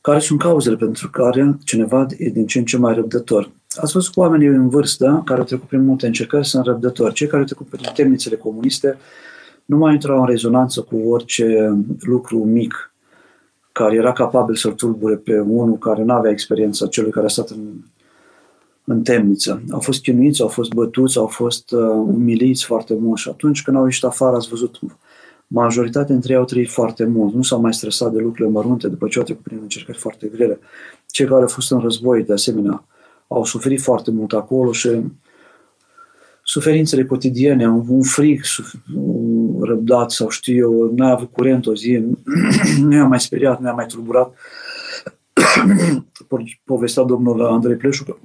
[0.00, 3.50] Care sunt cauzele pentru care cineva e din ce în ce mai răbdător?
[3.80, 7.14] Ați văzut cu oamenii în vârstă, care au trecut prin multe încercări, sunt răbdători.
[7.14, 8.98] Cei care au trecut prin temnițele comuniste
[9.64, 12.92] nu mai intrau în rezonanță cu orice lucru mic
[13.72, 17.48] care era capabil să-l tulbure pe unul care nu avea experiența celui care a stat
[17.48, 17.58] în
[18.88, 19.62] în temniță.
[19.70, 23.76] Au fost chinuiți, au fost bătuți, au fost uh, umiliți foarte mult și atunci când
[23.76, 24.78] au ieșit afară ați văzut
[25.46, 29.08] majoritatea dintre ei au trăit foarte mult, nu s-au mai stresat de lucrurile mărunte după
[29.08, 30.58] ce au trecut prin încercări foarte grele.
[31.06, 32.84] Cei care au fost în război, de asemenea,
[33.28, 34.88] au suferit foarte mult acolo și
[36.42, 38.42] suferințele cotidiene, un frig
[38.94, 42.02] un răbdat sau știu eu, n-ai avut curent o zi,
[42.82, 44.34] nu i-a mai speriat, nu i-a mai tulburat.
[46.64, 48.16] Povestea domnul Andrei Pleșu că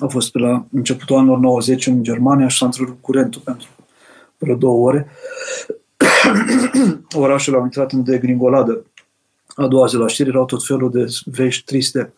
[0.00, 3.68] a fost pe la începutul anilor 90 în Germania și s-a întrerupt curentul pentru
[4.38, 5.10] vreo două ore.
[7.14, 8.84] Orașul au intrat în degringoladă.
[9.54, 12.12] A doua zi la știri erau tot felul de vești triste.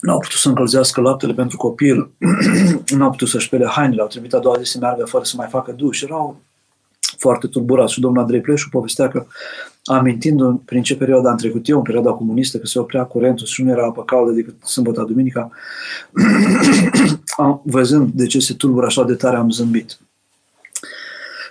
[0.00, 2.10] Nu au putut să încălzească laptele pentru copil,
[2.96, 5.34] nu au putut să-și pele hainele, au trebuit a doua zi să meargă fără să
[5.36, 6.02] mai facă duș.
[6.02, 6.40] Erau
[7.18, 7.88] foarte tulburat.
[7.88, 9.26] Și domnul Andrei Pleșu povestea că,
[9.84, 13.62] amintind prin ce perioadă am trecut eu, în perioada comunistă, că se oprea curentul și
[13.62, 15.50] nu era apă caldă decât sâmbătă, duminica,
[17.62, 19.98] văzând de ce se tulbură așa de tare, am zâmbit.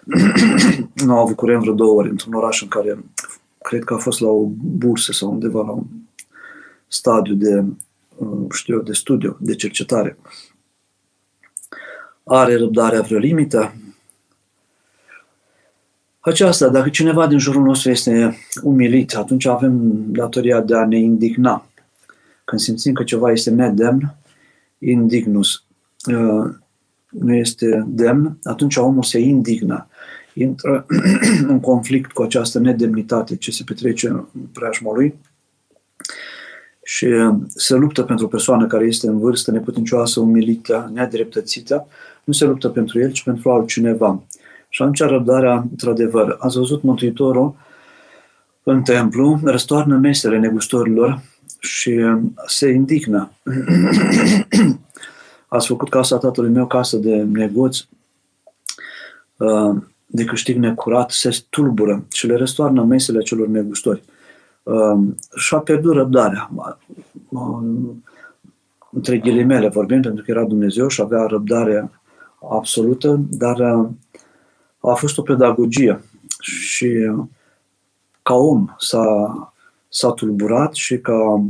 [1.05, 2.99] nu au avut curent vreo două ori într-un oraș în care
[3.61, 5.83] cred că a fost la o bursă sau undeva la un
[6.87, 7.65] stadiu de, uh,
[8.51, 10.17] știu eu, de studiu, de cercetare.
[12.23, 13.73] Are răbdarea vreo limită?
[16.19, 21.65] aceasta, dacă cineva din jurul nostru este umilit, atunci avem datoria de a ne indigna.
[22.45, 24.15] Când simțim că ceva este nedemn,
[24.77, 25.63] indignus,
[26.05, 26.53] uh,
[27.09, 29.87] nu este demn, atunci omul se indignă.
[30.33, 30.85] Intră
[31.47, 35.19] în conflict cu această nedemnitate ce se petrece în preajma lui
[36.89, 37.07] și
[37.47, 41.87] se luptă pentru o persoană care este în vârstă neputincioasă, umilită, nedreptățită,
[42.23, 44.23] nu se luptă pentru el, ci pentru altcineva.
[44.69, 47.55] Și atunci răbdarea, într-adevăr, ați văzut Mântuitorul
[48.63, 51.21] în templu, răstoarnă mesele negustorilor
[51.59, 51.99] și
[52.47, 53.31] se indignă.
[55.47, 57.77] ați făcut casa tatălui meu casă de negoț,
[59.37, 59.75] uh,
[60.05, 64.03] de câștig necurat, se tulbură și le răstoarnă mesele celor negustori.
[64.69, 64.99] Uh,
[65.35, 66.51] și-a pierdut răbdarea.
[67.29, 67.89] Uh,
[68.91, 71.91] între ghilimele vorbim, pentru că era Dumnezeu și avea răbdare
[72.51, 73.61] absolută, dar
[74.79, 76.01] a fost o pedagogie
[76.39, 77.11] și
[78.21, 79.53] ca om s-a,
[79.89, 81.45] s-a tulburat și ca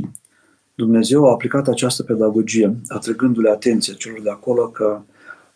[0.74, 5.00] Dumnezeu a aplicat această pedagogie, atrăgându-le atenția celor de acolo că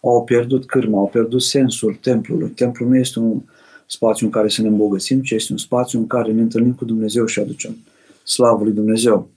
[0.00, 2.48] au pierdut cârma, au pierdut sensul templului.
[2.48, 3.40] Templul nu este un
[3.86, 6.84] spațiu în care să ne îmbogățim, ci este un spațiu în care ne întâlnim cu
[6.84, 7.76] Dumnezeu și aducem
[8.24, 9.28] slavă lui Dumnezeu.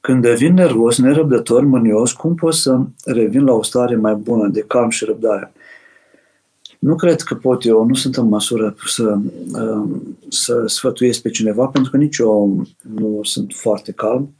[0.00, 4.60] Când devin nervos, nerăbdător, mânios, cum pot să revin la o stare mai bună de
[4.60, 5.52] calm și răbdare?
[6.78, 9.18] Nu cred că pot eu, nu sunt în măsură să,
[9.52, 14.34] um, să sfătuiesc pe cineva, pentru că nici eu nu sunt foarte calm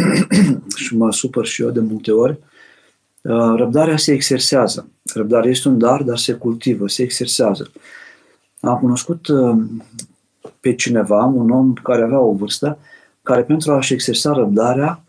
[0.76, 2.32] și mă supăr și eu de multe ori.
[2.32, 2.55] Uh,
[3.56, 4.88] răbdarea se exersează.
[5.14, 7.70] Răbdarea este un dar, dar se cultivă, se exersează.
[8.60, 9.82] Am cunoscut um,
[10.60, 12.78] pe cineva, un om care avea o vârstă,
[13.22, 15.04] care pentru a-și exersa răbdarea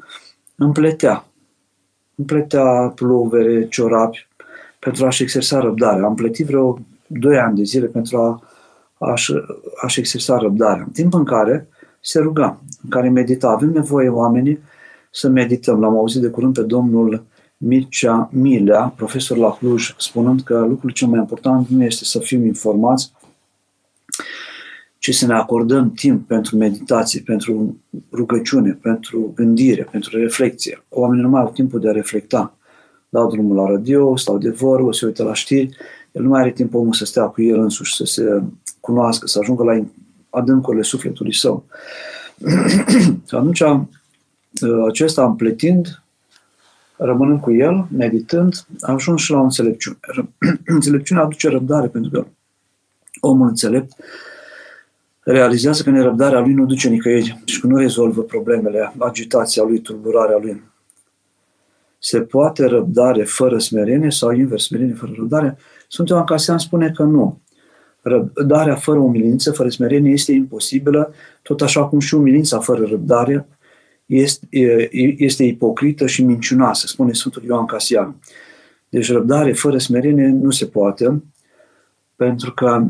[0.55, 1.25] împletea.
[2.15, 4.27] împletea pulovere, ciorapi,
[4.79, 6.05] pentru a-și exersa răbdarea.
[6.05, 8.41] Am plătit vreo 2 ani de zile pentru a,
[8.97, 9.33] a-și,
[9.81, 10.83] a-și exersa răbdarea.
[10.83, 11.67] În timp în care
[12.01, 13.47] se ruga, în care medita.
[13.47, 14.59] Avem nevoie oamenii
[15.11, 15.79] să medităm.
[15.79, 17.25] L-am auzit de curând pe domnul
[17.57, 22.45] Mircea Milea, profesor la Cluj, spunând că lucrul cel mai important nu este să fim
[22.45, 23.11] informați,
[24.97, 27.77] ci să ne acordăm timp pentru meditație, pentru
[28.11, 30.83] rugăciune, pentru gândire, pentru reflexie.
[30.89, 32.57] Oamenii nu mai au timpul de a reflecta.
[33.09, 35.77] Dau drumul la radio, stau de vorbă, se uită la știri,
[36.11, 38.41] el nu mai are timp omul să stea cu el însuși, să se
[38.79, 39.83] cunoască, să ajungă la
[40.29, 41.65] adâncurile sufletului său.
[43.27, 43.61] Și atunci,
[44.87, 46.03] acesta împletind,
[46.97, 49.97] rămânând cu el, meditând, a ajuns și la o înțelepciune.
[50.65, 52.27] Înțelepciunea aduce răbdare, pentru că
[53.19, 53.91] omul înțelept
[55.23, 60.37] realizează că nerăbdarea lui nu duce nicăieri și că nu rezolvă problemele, agitația lui, tulburarea
[60.37, 60.63] lui.
[61.99, 65.57] Se poate răbdare fără smerenie sau invers, smerenie fără răbdare?
[65.87, 67.41] Sunt Ioan Casian spune că nu.
[68.01, 73.47] Răbdarea fără umilință, fără smerenie, este imposibilă, tot așa cum și umilința fără răbdare
[74.07, 74.47] este,
[75.17, 78.15] este ipocrită și mincinoasă, spune Sfântul Ioan Casian.
[78.89, 81.23] Deci răbdare fără smerenie nu se poate,
[82.15, 82.87] pentru că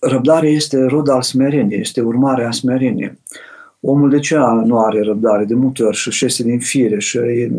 [0.00, 3.18] răbdarea este rod al smereniei, este urmarea smereniei.
[3.80, 5.44] Omul de ce nu are răbdare?
[5.44, 7.18] De multe ori și șese din fire și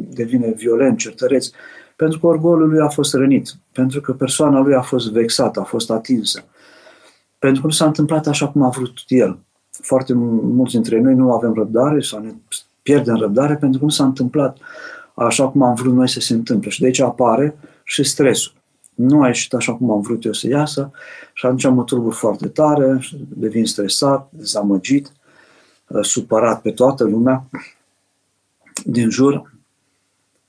[0.10, 1.50] devine violent, certăreț,
[1.96, 5.64] pentru că orgolul lui a fost rănit, pentru că persoana lui a fost vexată, a
[5.64, 6.44] fost atinsă,
[7.40, 9.40] pentru că nu s-a întâmplat așa cum a vrut el.
[9.82, 12.32] Foarte mulți dintre noi nu avem răbdare sau ne
[12.82, 14.58] pierdem răbdare pentru că nu s-a întâmplat
[15.14, 16.70] așa cum am vrut noi să se întâmple.
[16.70, 18.54] Și de aici apare și stresul.
[18.96, 20.92] Nu a ieșit așa cum am vrut eu să iasă
[21.34, 25.12] și atunci mă turbur foarte tare, devin stresat, dezamăgit,
[26.02, 27.46] supărat pe toată lumea
[28.86, 29.54] din jur.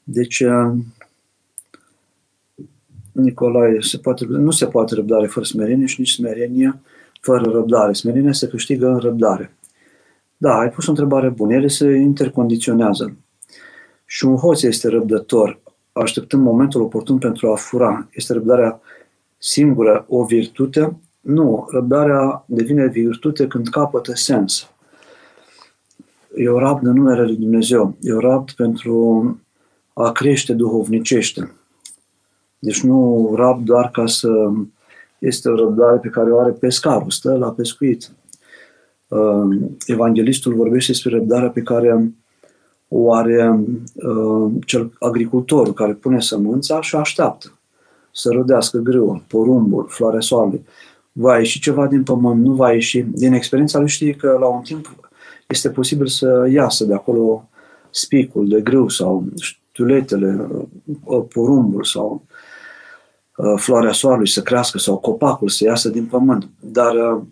[0.03, 0.45] Deci
[3.13, 6.81] Nicolae, se poate, nu se poate răbdare fără smerenie și nici smerenie
[7.21, 7.93] fără răbdare.
[7.93, 9.57] Smerenia se câștigă în răbdare.
[10.37, 11.55] Da, ai pus o întrebare bună.
[11.55, 13.17] Ele se intercondiționează.
[14.05, 15.61] Și un hoț este răbdător,
[15.93, 18.09] așteptând momentul oportun pentru a fura.
[18.13, 18.81] Este răbdarea
[19.39, 20.97] singură o virtute?
[21.21, 24.71] Nu, răbdarea devine virtute când capătă sens.
[26.37, 27.97] Eu rabd în numele Lui Dumnezeu.
[28.01, 29.41] Eu rabd pentru
[29.93, 31.55] a crește duhovnicește.
[32.59, 34.53] Deci nu rab doar ca să...
[35.21, 38.11] Este o răbdare pe care o are pescarul, stă la pescuit.
[39.09, 39.57] Uh,
[39.87, 42.13] evanghelistul vorbește despre răbdarea pe care
[42.89, 43.61] o are
[43.95, 47.59] uh, cel agricultorul care pune sămânța și așteaptă
[48.13, 50.65] să rodească grâul, porumbul, floarea soarelui.
[51.13, 53.01] Va ieși ceva din pământ, nu va ieși.
[53.01, 55.11] Din experiența lui știi că la un timp
[55.49, 57.49] este posibil să iasă de acolo
[57.91, 60.49] spicul de grâu sau știuletele,
[61.05, 62.30] uh, porumbul sau Uh,
[63.57, 66.49] floarea soarelui să crească sau copacul să iasă din pământ.
[66.61, 67.23] Dar uh,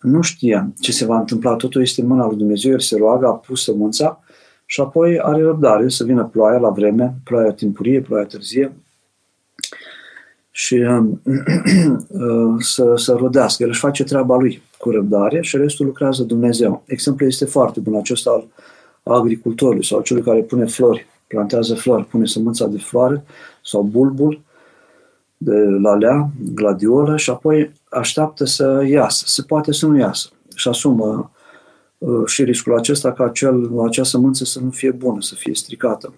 [0.00, 1.54] nu știa ce se va întâmpla.
[1.54, 2.72] Totul este în mâna lui Dumnezeu.
[2.72, 4.20] El se roagă, a pus sămânța
[4.66, 8.72] și apoi are răbdare să vină ploaia la vreme, ploaia timpurie, ploaia târzie
[10.50, 13.62] și uh, să, să rodească.
[13.62, 16.82] El își face treaba lui cu răbdare și restul lucrează Dumnezeu.
[16.86, 18.46] Exemplul este foarte bun acesta al
[19.14, 23.24] agricultorului sau celui care pune flori, plantează flori, pune sămânța de floare
[23.64, 24.40] sau bulbul
[25.42, 29.24] de lalea, gladiolă și apoi așteaptă să iasă.
[29.26, 31.30] Se poate să nu iasă și asumă
[31.98, 36.14] uh, și riscul acesta ca acel, acea sămânță să nu fie bună, să fie stricată.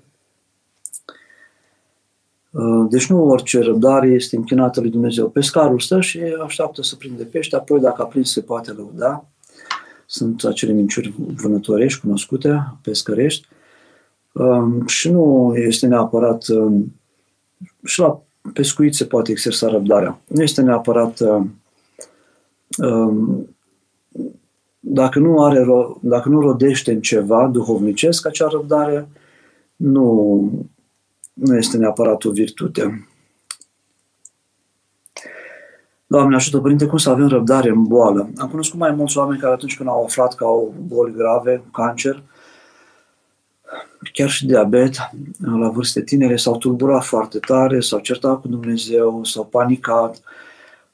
[2.51, 5.29] Uh, deci nu orice răbdare este închinată lui Dumnezeu.
[5.29, 9.25] Pescarul stă și așteaptă să prinde pește, apoi dacă a prins se poate lăuda.
[10.07, 13.47] Sunt acele minciuri vânătorești cunoscute, pescărești.
[14.33, 16.45] Uh, și nu este neapărat
[17.85, 20.21] și la pescuit se poate exersa răbdarea.
[20.27, 21.45] Nu este neapărat uh,
[22.79, 23.47] um,
[24.85, 25.67] dacă nu, are,
[26.01, 29.09] dacă nu rodește în ceva duhovnicesc, acea răbdare
[29.77, 30.51] nu,
[31.33, 33.09] nu este neapărat o virtute.
[36.07, 38.31] Doamne ajută, Părinte, cum să avem răbdare în boală?
[38.37, 42.23] Am cunoscut mai mulți oameni care atunci când au aflat că au boli grave, cancer,
[44.13, 44.97] chiar și diabet,
[45.61, 50.23] la vârste tinere, s-au tulburat foarte tare, s-au certat cu Dumnezeu, s-au panicat,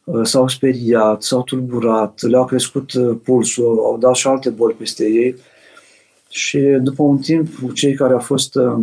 [0.05, 5.05] uh, s-au speriat, s-au tulburat, le-au crescut uh, pulsul, au dat și alte boli peste
[5.05, 5.37] ei.
[6.29, 8.79] Și după un timp, cei care au fost uh,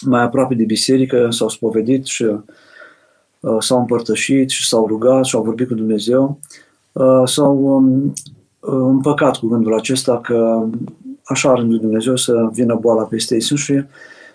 [0.00, 2.26] mai aproape de biserică s-au spovedit și
[3.58, 6.38] s-au împărtășit și s-au rugat și au vorbit cu Dumnezeu,
[7.24, 8.12] s-au um,
[8.60, 10.66] împăcat cu gândul acesta că
[11.30, 13.84] așa a rândul Dumnezeu să vină boala peste ei și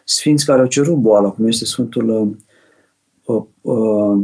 [0.03, 2.35] sfinți care au cerut boala, cum este Sfântul
[3.23, 4.17] uh, uh,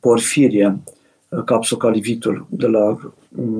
[0.00, 0.78] Porfirie,
[1.28, 3.12] uh, Capsocalivitul de la,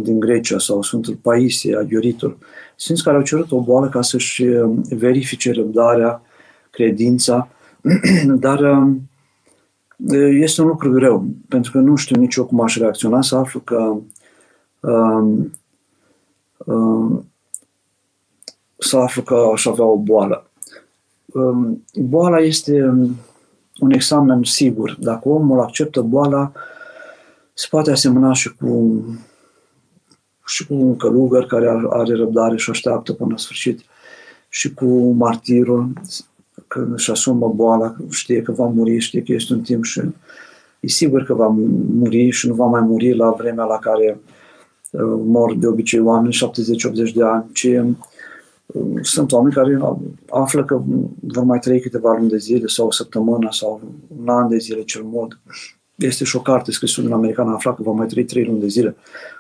[0.03, 2.39] din Grecia sau Sfântul Paisie, Aghioritul,
[2.77, 4.45] sfinți care au cerut o boală ca să-și
[4.89, 6.23] verifice răbdarea,
[6.71, 7.49] credința,
[8.47, 8.89] dar
[10.41, 13.61] este un lucru greu, pentru că nu știu nici eu cum aș reacționa să aflu
[13.61, 13.97] că
[14.81, 15.53] um,
[16.67, 17.30] um,
[18.91, 20.51] să aflu că aș avea o boală.
[21.27, 22.83] Um, boala este
[23.81, 24.97] un examen sigur.
[25.01, 26.53] Dacă omul acceptă boala,
[27.55, 29.03] se poate asemăna și cu,
[30.47, 33.81] și cu un călugăr care are răbdare și așteaptă până la sfârșit,
[34.49, 35.93] și cu martirul,
[36.69, 40.01] când își asumă boala, știe că va muri, știe că este un timp și
[40.81, 41.47] e sigur că va
[41.99, 44.21] muri și nu va mai muri la vremea la care
[44.91, 46.39] uh, mor de obicei oameni,
[47.11, 47.87] 70-80 de ani, ci uh,
[49.01, 49.79] sunt oameni care
[50.31, 50.83] află că
[51.21, 53.81] vor mai trăi câteva luni de zile sau o săptămână sau
[54.21, 55.41] un an de zile cel mult.
[55.95, 58.61] Este și o carte scrisă un american, a aflat că va mai trăi trei luni
[58.61, 58.97] de zile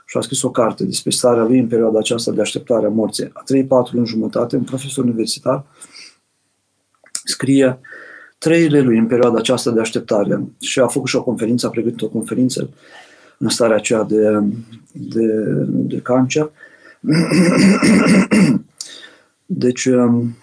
[0.06, 3.30] și a scris o carte despre starea lui în perioada aceasta de așteptare a morții.
[3.32, 5.64] A trei, patru luni jumătate, un profesor universitar, uh,
[7.24, 7.80] scrie
[8.38, 12.02] trăirile lui în perioada aceasta de așteptare și a făcut și o conferință, a pregătit
[12.02, 12.70] o conferință
[13.38, 14.42] în starea aceea de,
[14.92, 15.26] de,
[15.66, 16.50] de cancer.
[19.52, 20.36] Deci, um,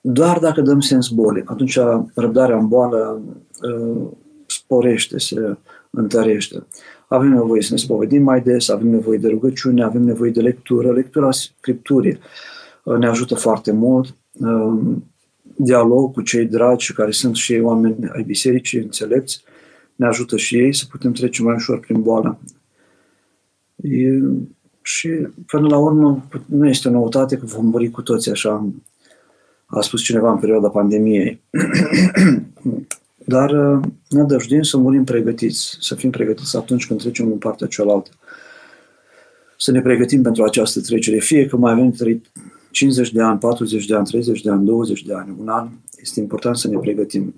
[0.00, 1.78] doar dacă dăm sens bolii, atunci
[2.14, 3.22] răbdarea în boală
[3.62, 4.06] uh,
[4.46, 5.56] sporește, se
[5.90, 6.66] întărește.
[7.08, 10.92] Avem nevoie să ne spovedim mai des, avem nevoie de rugăciune, avem nevoie de lectură,
[10.92, 12.18] lectura Scripturii
[12.96, 14.14] ne ajută foarte mult.
[14.32, 15.04] Um,
[15.56, 19.42] dialog cu cei dragi care sunt și ei oameni ai bisericii, înțelepți,
[19.94, 22.38] ne ajută și ei să putem trece mai ușor prin boală.
[23.76, 24.08] E,
[24.88, 25.08] și
[25.46, 28.68] până la urmă nu este o noutate că vom muri cu toți așa,
[29.66, 31.40] a spus cineva în perioada pandemiei.
[33.34, 37.66] Dar uh, ne dăjduim să murim pregătiți, să fim pregătiți atunci când trecem în partea
[37.66, 38.10] cealaltă.
[39.56, 41.94] Să ne pregătim pentru această trecere, fie că mai avem
[42.70, 45.68] 50 de ani, 40 de ani, 30 de ani, 20 de ani, un an,
[46.00, 47.34] este important să ne pregătim.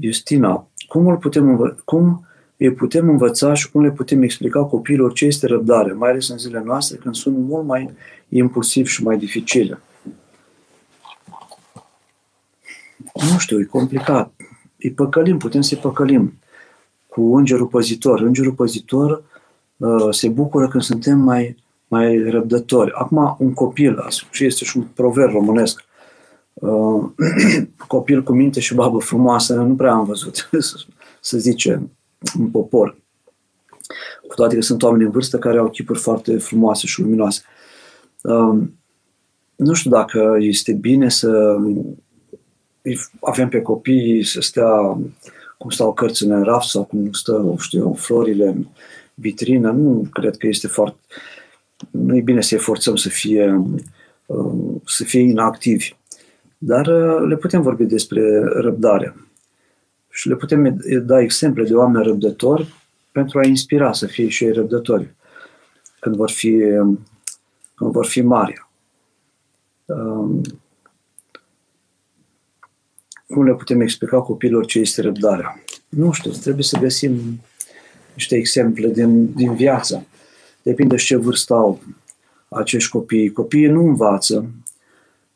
[0.00, 2.26] Justina, cum, îl putem învă- cum
[2.56, 6.38] îi putem învăța și cum le putem explica copiilor ce este răbdare, mai ales în
[6.38, 7.90] zilele noastre când sunt mult mai
[8.28, 9.80] impulsivi și mai dificile?
[13.14, 14.32] Nu știu, e complicat.
[14.78, 16.38] Îi păcălim, putem să-i păcălim
[17.06, 18.20] cu îngerul păzitor.
[18.20, 19.22] Îngerul păzitor
[19.76, 21.56] uh, se bucură când suntem mai
[21.88, 22.92] mai răbdători.
[22.94, 25.84] Acum, un copil, și este și un proverb românesc,
[26.52, 27.04] uh,
[27.86, 30.48] copil cu minte și babă frumoasă, nu prea am văzut,
[31.20, 31.88] să zice,
[32.38, 32.96] în popor.
[34.28, 37.42] Cu toate că sunt oameni în vârstă care au chipuri foarte frumoase și luminoase.
[38.22, 38.58] Uh,
[39.56, 41.56] nu știu dacă este bine să
[43.20, 44.98] avem pe copii să stea
[45.58, 48.66] cum stau cărțile în raft sau cum stă, știu, florile în
[49.14, 49.70] vitrină.
[49.70, 50.98] Nu cred că este foarte
[51.90, 53.64] nu e bine să-i forțăm să fie,
[54.26, 55.94] um, să fie inactivi.
[56.58, 59.14] Dar uh, le putem vorbi despre răbdare.
[60.16, 62.74] Și le putem da exemple de oameni răbdători
[63.12, 65.14] pentru a inspira să fie și ei răbdători
[66.00, 67.00] când vor fi, um,
[67.74, 68.68] când vor fi mari.
[69.84, 70.40] Um,
[73.26, 75.60] cum le putem explica copiilor ce este răbdarea?
[75.88, 77.40] Nu știu, trebuie să găsim
[78.14, 80.06] niște exemple din, din viață.
[80.62, 81.82] Depinde și ce vârstă au
[82.48, 83.32] acești copii.
[83.32, 84.50] Copiii nu învață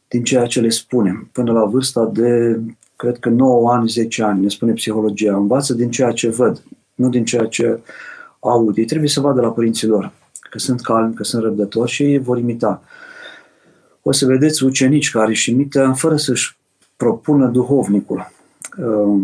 [0.08, 1.28] din ceea ce le spunem.
[1.32, 2.60] Până la vârsta de,
[3.00, 5.36] cred că 9 ani, 10 ani, ne spune psihologia.
[5.36, 6.62] Învață din ceea ce văd,
[6.94, 7.78] nu din ceea ce
[8.40, 8.76] aud.
[8.76, 10.12] Ei trebuie să vadă la părinții lor
[10.50, 12.82] că sunt calmi, că sunt răbdători și ei vor imita.
[14.02, 16.56] O să vedeți ucenici care își imită fără să-și
[16.96, 18.30] propună duhovnicul.
[18.78, 19.20] Uh,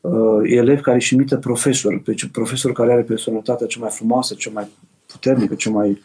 [0.00, 4.50] uh, elevi care își imită profesorul, deci profesorul care are personalitatea cea mai frumoasă, cea
[4.52, 4.68] mai
[5.06, 6.02] puternică, cea mai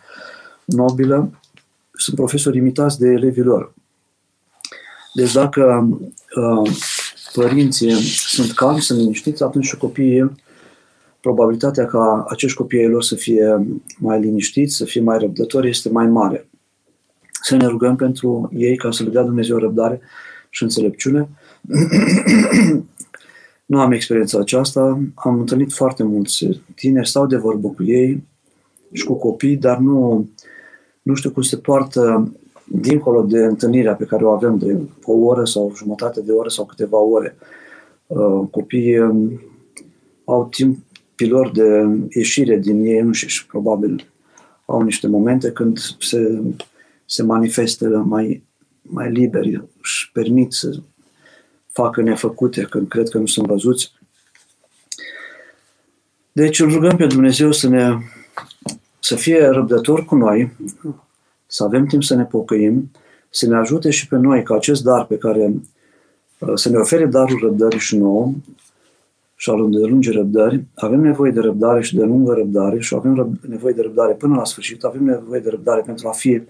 [0.65, 1.29] nobilă,
[1.91, 3.73] sunt profesori imitați de elevii lor.
[5.13, 5.89] Deci dacă
[6.35, 6.71] uh,
[7.33, 7.91] părinții
[8.27, 10.31] sunt calmi, sunt liniștiți, atunci și copiii,
[11.21, 13.67] probabilitatea ca acești copii ai lor să fie
[13.97, 16.47] mai liniștiți, să fie mai răbdători, este mai mare.
[17.41, 20.01] Să ne rugăm pentru ei ca să le dea Dumnezeu răbdare
[20.49, 21.29] și înțelepciune.
[23.65, 28.23] nu am experiența aceasta, am întâlnit foarte mulți tineri, stau de vorbă cu ei,
[28.93, 30.29] și cu copii, dar nu,
[31.01, 32.33] nu știu cum se poartă
[32.65, 36.65] dincolo de întâlnirea pe care o avem de o oră sau jumătate de oră sau
[36.65, 37.35] câteva ore.
[38.07, 39.41] Uh, copiii um,
[40.25, 40.77] au timp
[41.15, 44.07] pilor de ieșire din ei înșiși, probabil
[44.65, 46.41] au niște momente când se
[47.05, 48.43] se manifeste mai,
[48.81, 50.79] mai liberi, își permit să
[51.71, 53.91] facă nefăcute când cred că nu sunt văzuți.
[56.31, 57.97] Deci îl rugăm pe Dumnezeu să ne
[58.99, 60.51] să fie răbdător cu noi,
[61.53, 62.91] să avem timp să ne pocăim,
[63.29, 65.53] să ne ajute și pe noi ca acest dar pe care
[66.39, 68.31] uh, să ne ofere darul răbdării și nouă
[69.35, 73.73] și al lungi răbdări, avem nevoie de răbdare și de lungă răbdare și avem nevoie
[73.73, 76.41] de răbdare până la sfârșit, avem nevoie de răbdare pentru a fi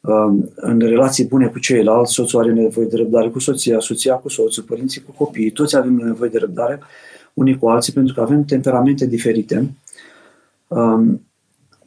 [0.00, 4.28] um, în relații bune cu ceilalți, soțul are nevoie de răbdare cu soția, soția cu
[4.28, 6.80] soțul, părinții cu copiii, toți avem nevoie de răbdare
[7.34, 9.70] unii cu alții pentru că avem temperamente diferite.
[10.68, 11.27] Um,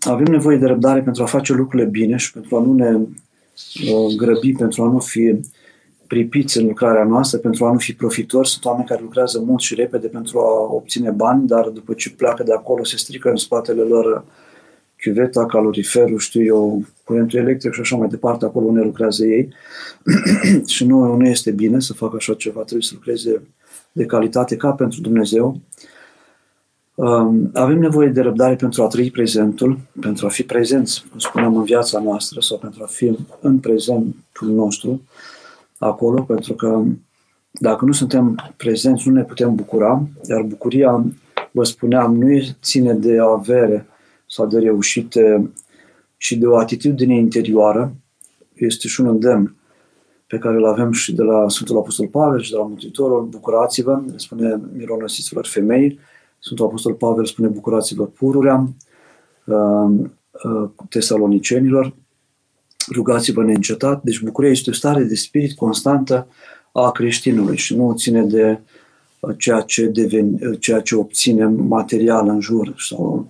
[0.10, 4.16] avem nevoie de răbdare pentru a face lucrurile bine și pentru a nu ne uh,
[4.18, 5.40] grăbi, pentru a nu fi
[6.08, 8.48] pripiți în lucrarea noastră, pentru a nu fi profitori.
[8.48, 12.44] Sunt oameni care lucrează mult și repede pentru a obține bani, dar după ce pleacă
[12.44, 14.24] de acolo se strică în spatele lor
[15.02, 19.54] chiuveta, caloriferul, știu eu, curentul electric și așa mai departe, acolo unde lucrează ei.
[20.74, 23.42] și nu, nu este bine să facă așa ceva, trebuie să lucreze
[23.92, 25.60] de calitate ca pentru Dumnezeu.
[27.02, 31.56] Um, avem nevoie de răbdare pentru a trăi prezentul, pentru a fi prezenți, cum spuneam,
[31.56, 35.02] în viața noastră sau pentru a fi în prezentul nostru
[35.78, 36.84] acolo, pentru că
[37.52, 41.06] dacă nu suntem prezenți, nu ne putem bucura, iar bucuria,
[41.52, 43.88] vă spuneam, nu ține de avere
[44.28, 45.52] sau de reușite,
[46.18, 47.94] ci de o atitudine interioară.
[48.54, 49.56] Este și un îndemn
[50.28, 53.24] pe care îl avem și de la Sfântul Apostol Pavel și de la Mântuitorul.
[53.24, 56.00] Bucurați-vă, spune mironosiților femei,
[56.44, 58.70] Sfântul Apostol Pavel spune bucurați-vă pururea,
[59.46, 59.90] uh,
[60.44, 61.94] uh, tesalonicenilor,
[62.94, 64.04] rugați-vă neîncetat.
[64.04, 66.28] Deci bucuria este o stare de spirit constantă
[66.72, 68.60] a creștinului și nu ține de
[69.20, 73.28] uh, ceea ce, deveni, ceea ce obținem material în jur sau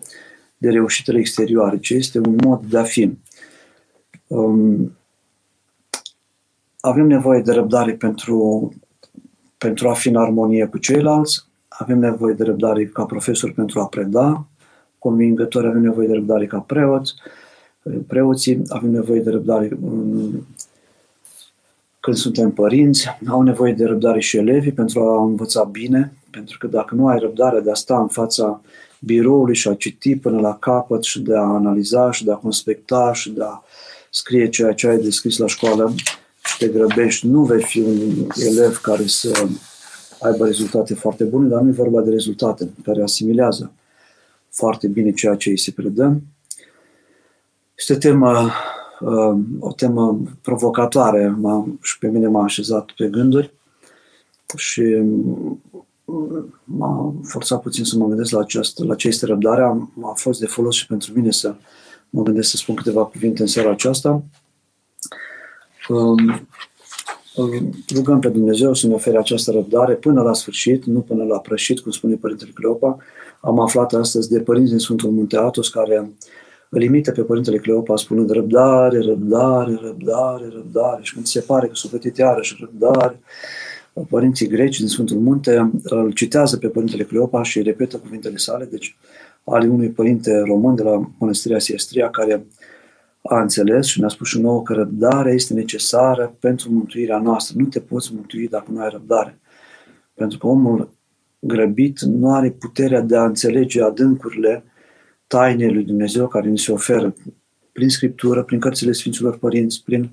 [0.58, 3.18] de reușitele exterioare, ci este un mod de a fi.
[4.28, 4.98] Um,
[6.80, 8.70] avem nevoie de răbdare pentru,
[9.58, 11.51] pentru a fi în armonie cu ceilalți,
[11.82, 14.46] avem nevoie de răbdare ca profesor pentru a preda,
[15.00, 17.14] convingători avem nevoie de răbdare ca preoți,
[18.08, 19.78] preoții avem nevoie de răbdare
[22.00, 26.68] când suntem părinți, au nevoie de răbdare și elevii pentru a învăța bine, pentru că
[26.68, 28.62] dacă nu ai răbdare de a sta în fața
[29.00, 33.14] biroului și a citi până la capăt și de a analiza și de a conspecta
[33.14, 33.64] și de a
[34.10, 35.94] scrie ceea ce ai descris la școală,
[36.58, 39.48] te grăbești, nu vei fi un elev care să
[40.22, 43.72] aibă rezultate foarte bune, dar nu e vorba de rezultate, care asimilează
[44.50, 46.22] foarte bine ceea ce îi se predă.
[47.78, 48.50] Este o temă,
[49.00, 53.54] uh, o temă provocatoare m-a, și pe mine m-a așezat pe gânduri
[54.56, 54.82] și
[56.06, 59.90] uh, m-a forțat puțin să mă gândesc la, această, la ce este răbdarea.
[60.04, 61.56] A fost de folos și pentru mine să
[62.10, 64.24] mă gândesc să spun câteva cuvinte în seara aceasta.
[65.90, 66.48] Um,
[67.96, 71.80] rugăm pe Dumnezeu să ne ofere această răbdare până la sfârșit, nu până la prășit,
[71.80, 72.98] cum spune Părintele Cleopa.
[73.42, 76.12] Am aflat astăzi de părinți din Sfântul Munte Atos care
[76.70, 81.74] îl imită pe Părintele Cleopa spunând răbdare, răbdare, răbdare, răbdare și când se pare că
[81.76, 83.20] s-a plătit iarăși răbdare,
[84.10, 88.96] părinții greci din Sfântul Munte îl citează pe Părintele Cleopa și repetă cuvintele sale, deci
[89.44, 92.46] ale unui părinte român de la Mănăstirea Siestria care
[93.22, 97.56] a înțeles și ne-a spus și nouă că răbdarea este necesară pentru mântuirea noastră.
[97.60, 99.40] Nu te poți mântui dacă nu ai răbdare.
[100.14, 100.90] Pentru că omul
[101.40, 104.64] grăbit nu are puterea de a înțelege adâncurile
[105.28, 107.16] tainei lui Dumnezeu care ni se oferă
[107.72, 110.10] prin Scriptură, prin cărțile Sfinților Părinți, prin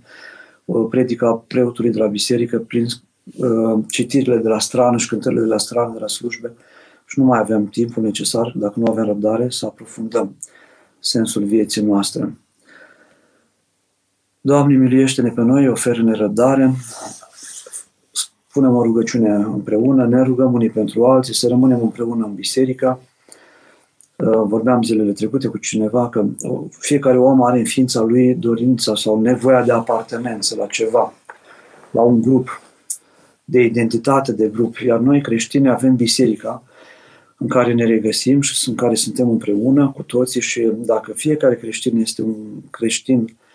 [0.65, 2.87] uh, predica preotului de la biserică, prin
[3.37, 6.53] uh, citirile de la strană și cântările de la strană, de la slujbe.
[7.07, 10.37] Și nu mai avem timpul necesar, dacă nu avem răbdare, să aprofundăm
[10.99, 12.37] sensul vieții noastre.
[14.49, 16.75] Doamne, miluiește-ne pe noi, oferă-ne răbdare,
[18.53, 23.01] punem o rugăciune împreună, ne rugăm unii pentru alții, să rămânem împreună în biserică.
[24.17, 26.25] Uh, vorbeam zilele trecute cu cineva că
[26.79, 31.13] fiecare om are în ființa lui dorința sau nevoia de apartenență la ceva,
[31.91, 32.61] la un grup,
[33.45, 34.77] de identitate de grup.
[34.77, 36.63] Iar noi creștini avem biserica
[37.37, 42.01] în care ne regăsim și în care suntem împreună cu toții și dacă fiecare creștin
[42.01, 42.35] este un
[42.71, 43.47] creștin Uh,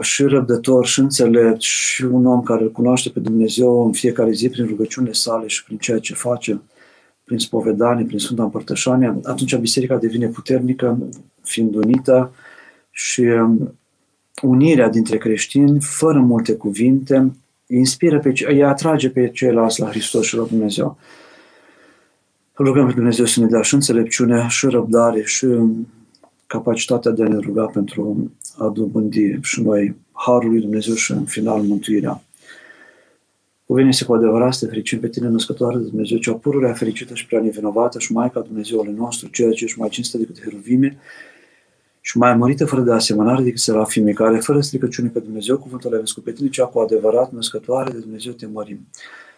[0.00, 4.48] și răbdător și înțelept și un om care îl cunoaște pe Dumnezeu în fiecare zi
[4.48, 6.60] prin rugăciunile sale și prin ceea ce face,
[7.24, 10.98] prin spovedanie, prin Sfânta Împărtășanie, atunci biserica devine puternică,
[11.42, 12.32] fiind unită
[12.90, 13.74] și um,
[14.42, 17.32] unirea dintre creștini, fără multe cuvinte,
[17.66, 20.98] inspiră pe, îi atrage pe ceilalți la Hristos și la Dumnezeu.
[22.58, 25.88] Rugăm pe Dumnezeu să ne dea și înțelepciune, și răbdare, și um,
[26.46, 31.24] capacitatea de a ne ruga pentru a dobândi și noi Harul lui Dumnezeu și în
[31.24, 32.22] final mântuirea.
[33.66, 37.26] Cuvine cu adevărat să te fericim pe tine, născătoare de Dumnezeu, cea pururea fericită și
[37.26, 40.98] prea nevinovată și Maica Dumnezeului nostru, ceea ce ești mai cinstă decât heruvime
[42.00, 46.00] și mai mărită fără de asemănare decât serafimii, care fără stricăciune pe Dumnezeu, cuvântul ai
[46.00, 48.86] născut pe tine, cea cu adevărat născătoare de Dumnezeu te mărim.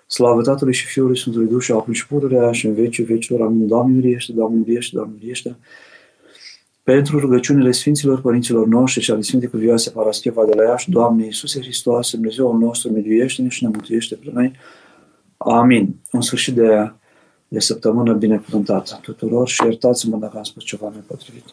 [0.07, 3.41] Slavă Tatălui și Fiului Sfântului Duh și acum și pururea și în vecii vecilor.
[3.41, 3.67] Amin.
[3.67, 5.57] Doamne miliește, Doamne miliește, Doamne miliește.
[6.89, 11.61] Pentru rugăciunile Sfinților Părinților noștri și ale Sfintei Cuvioase Parascheva de la Iași, Doamne Iisuse
[11.61, 14.53] Hristos, Dumnezeul nostru, miluiește-ne și ne mântuiește pe noi.
[15.37, 15.95] Amin.
[16.13, 16.93] Un sfârșit de,
[17.49, 21.45] de săptămână binecuvântată tuturor și iertați-mă dacă am spus ceva nepotrivit.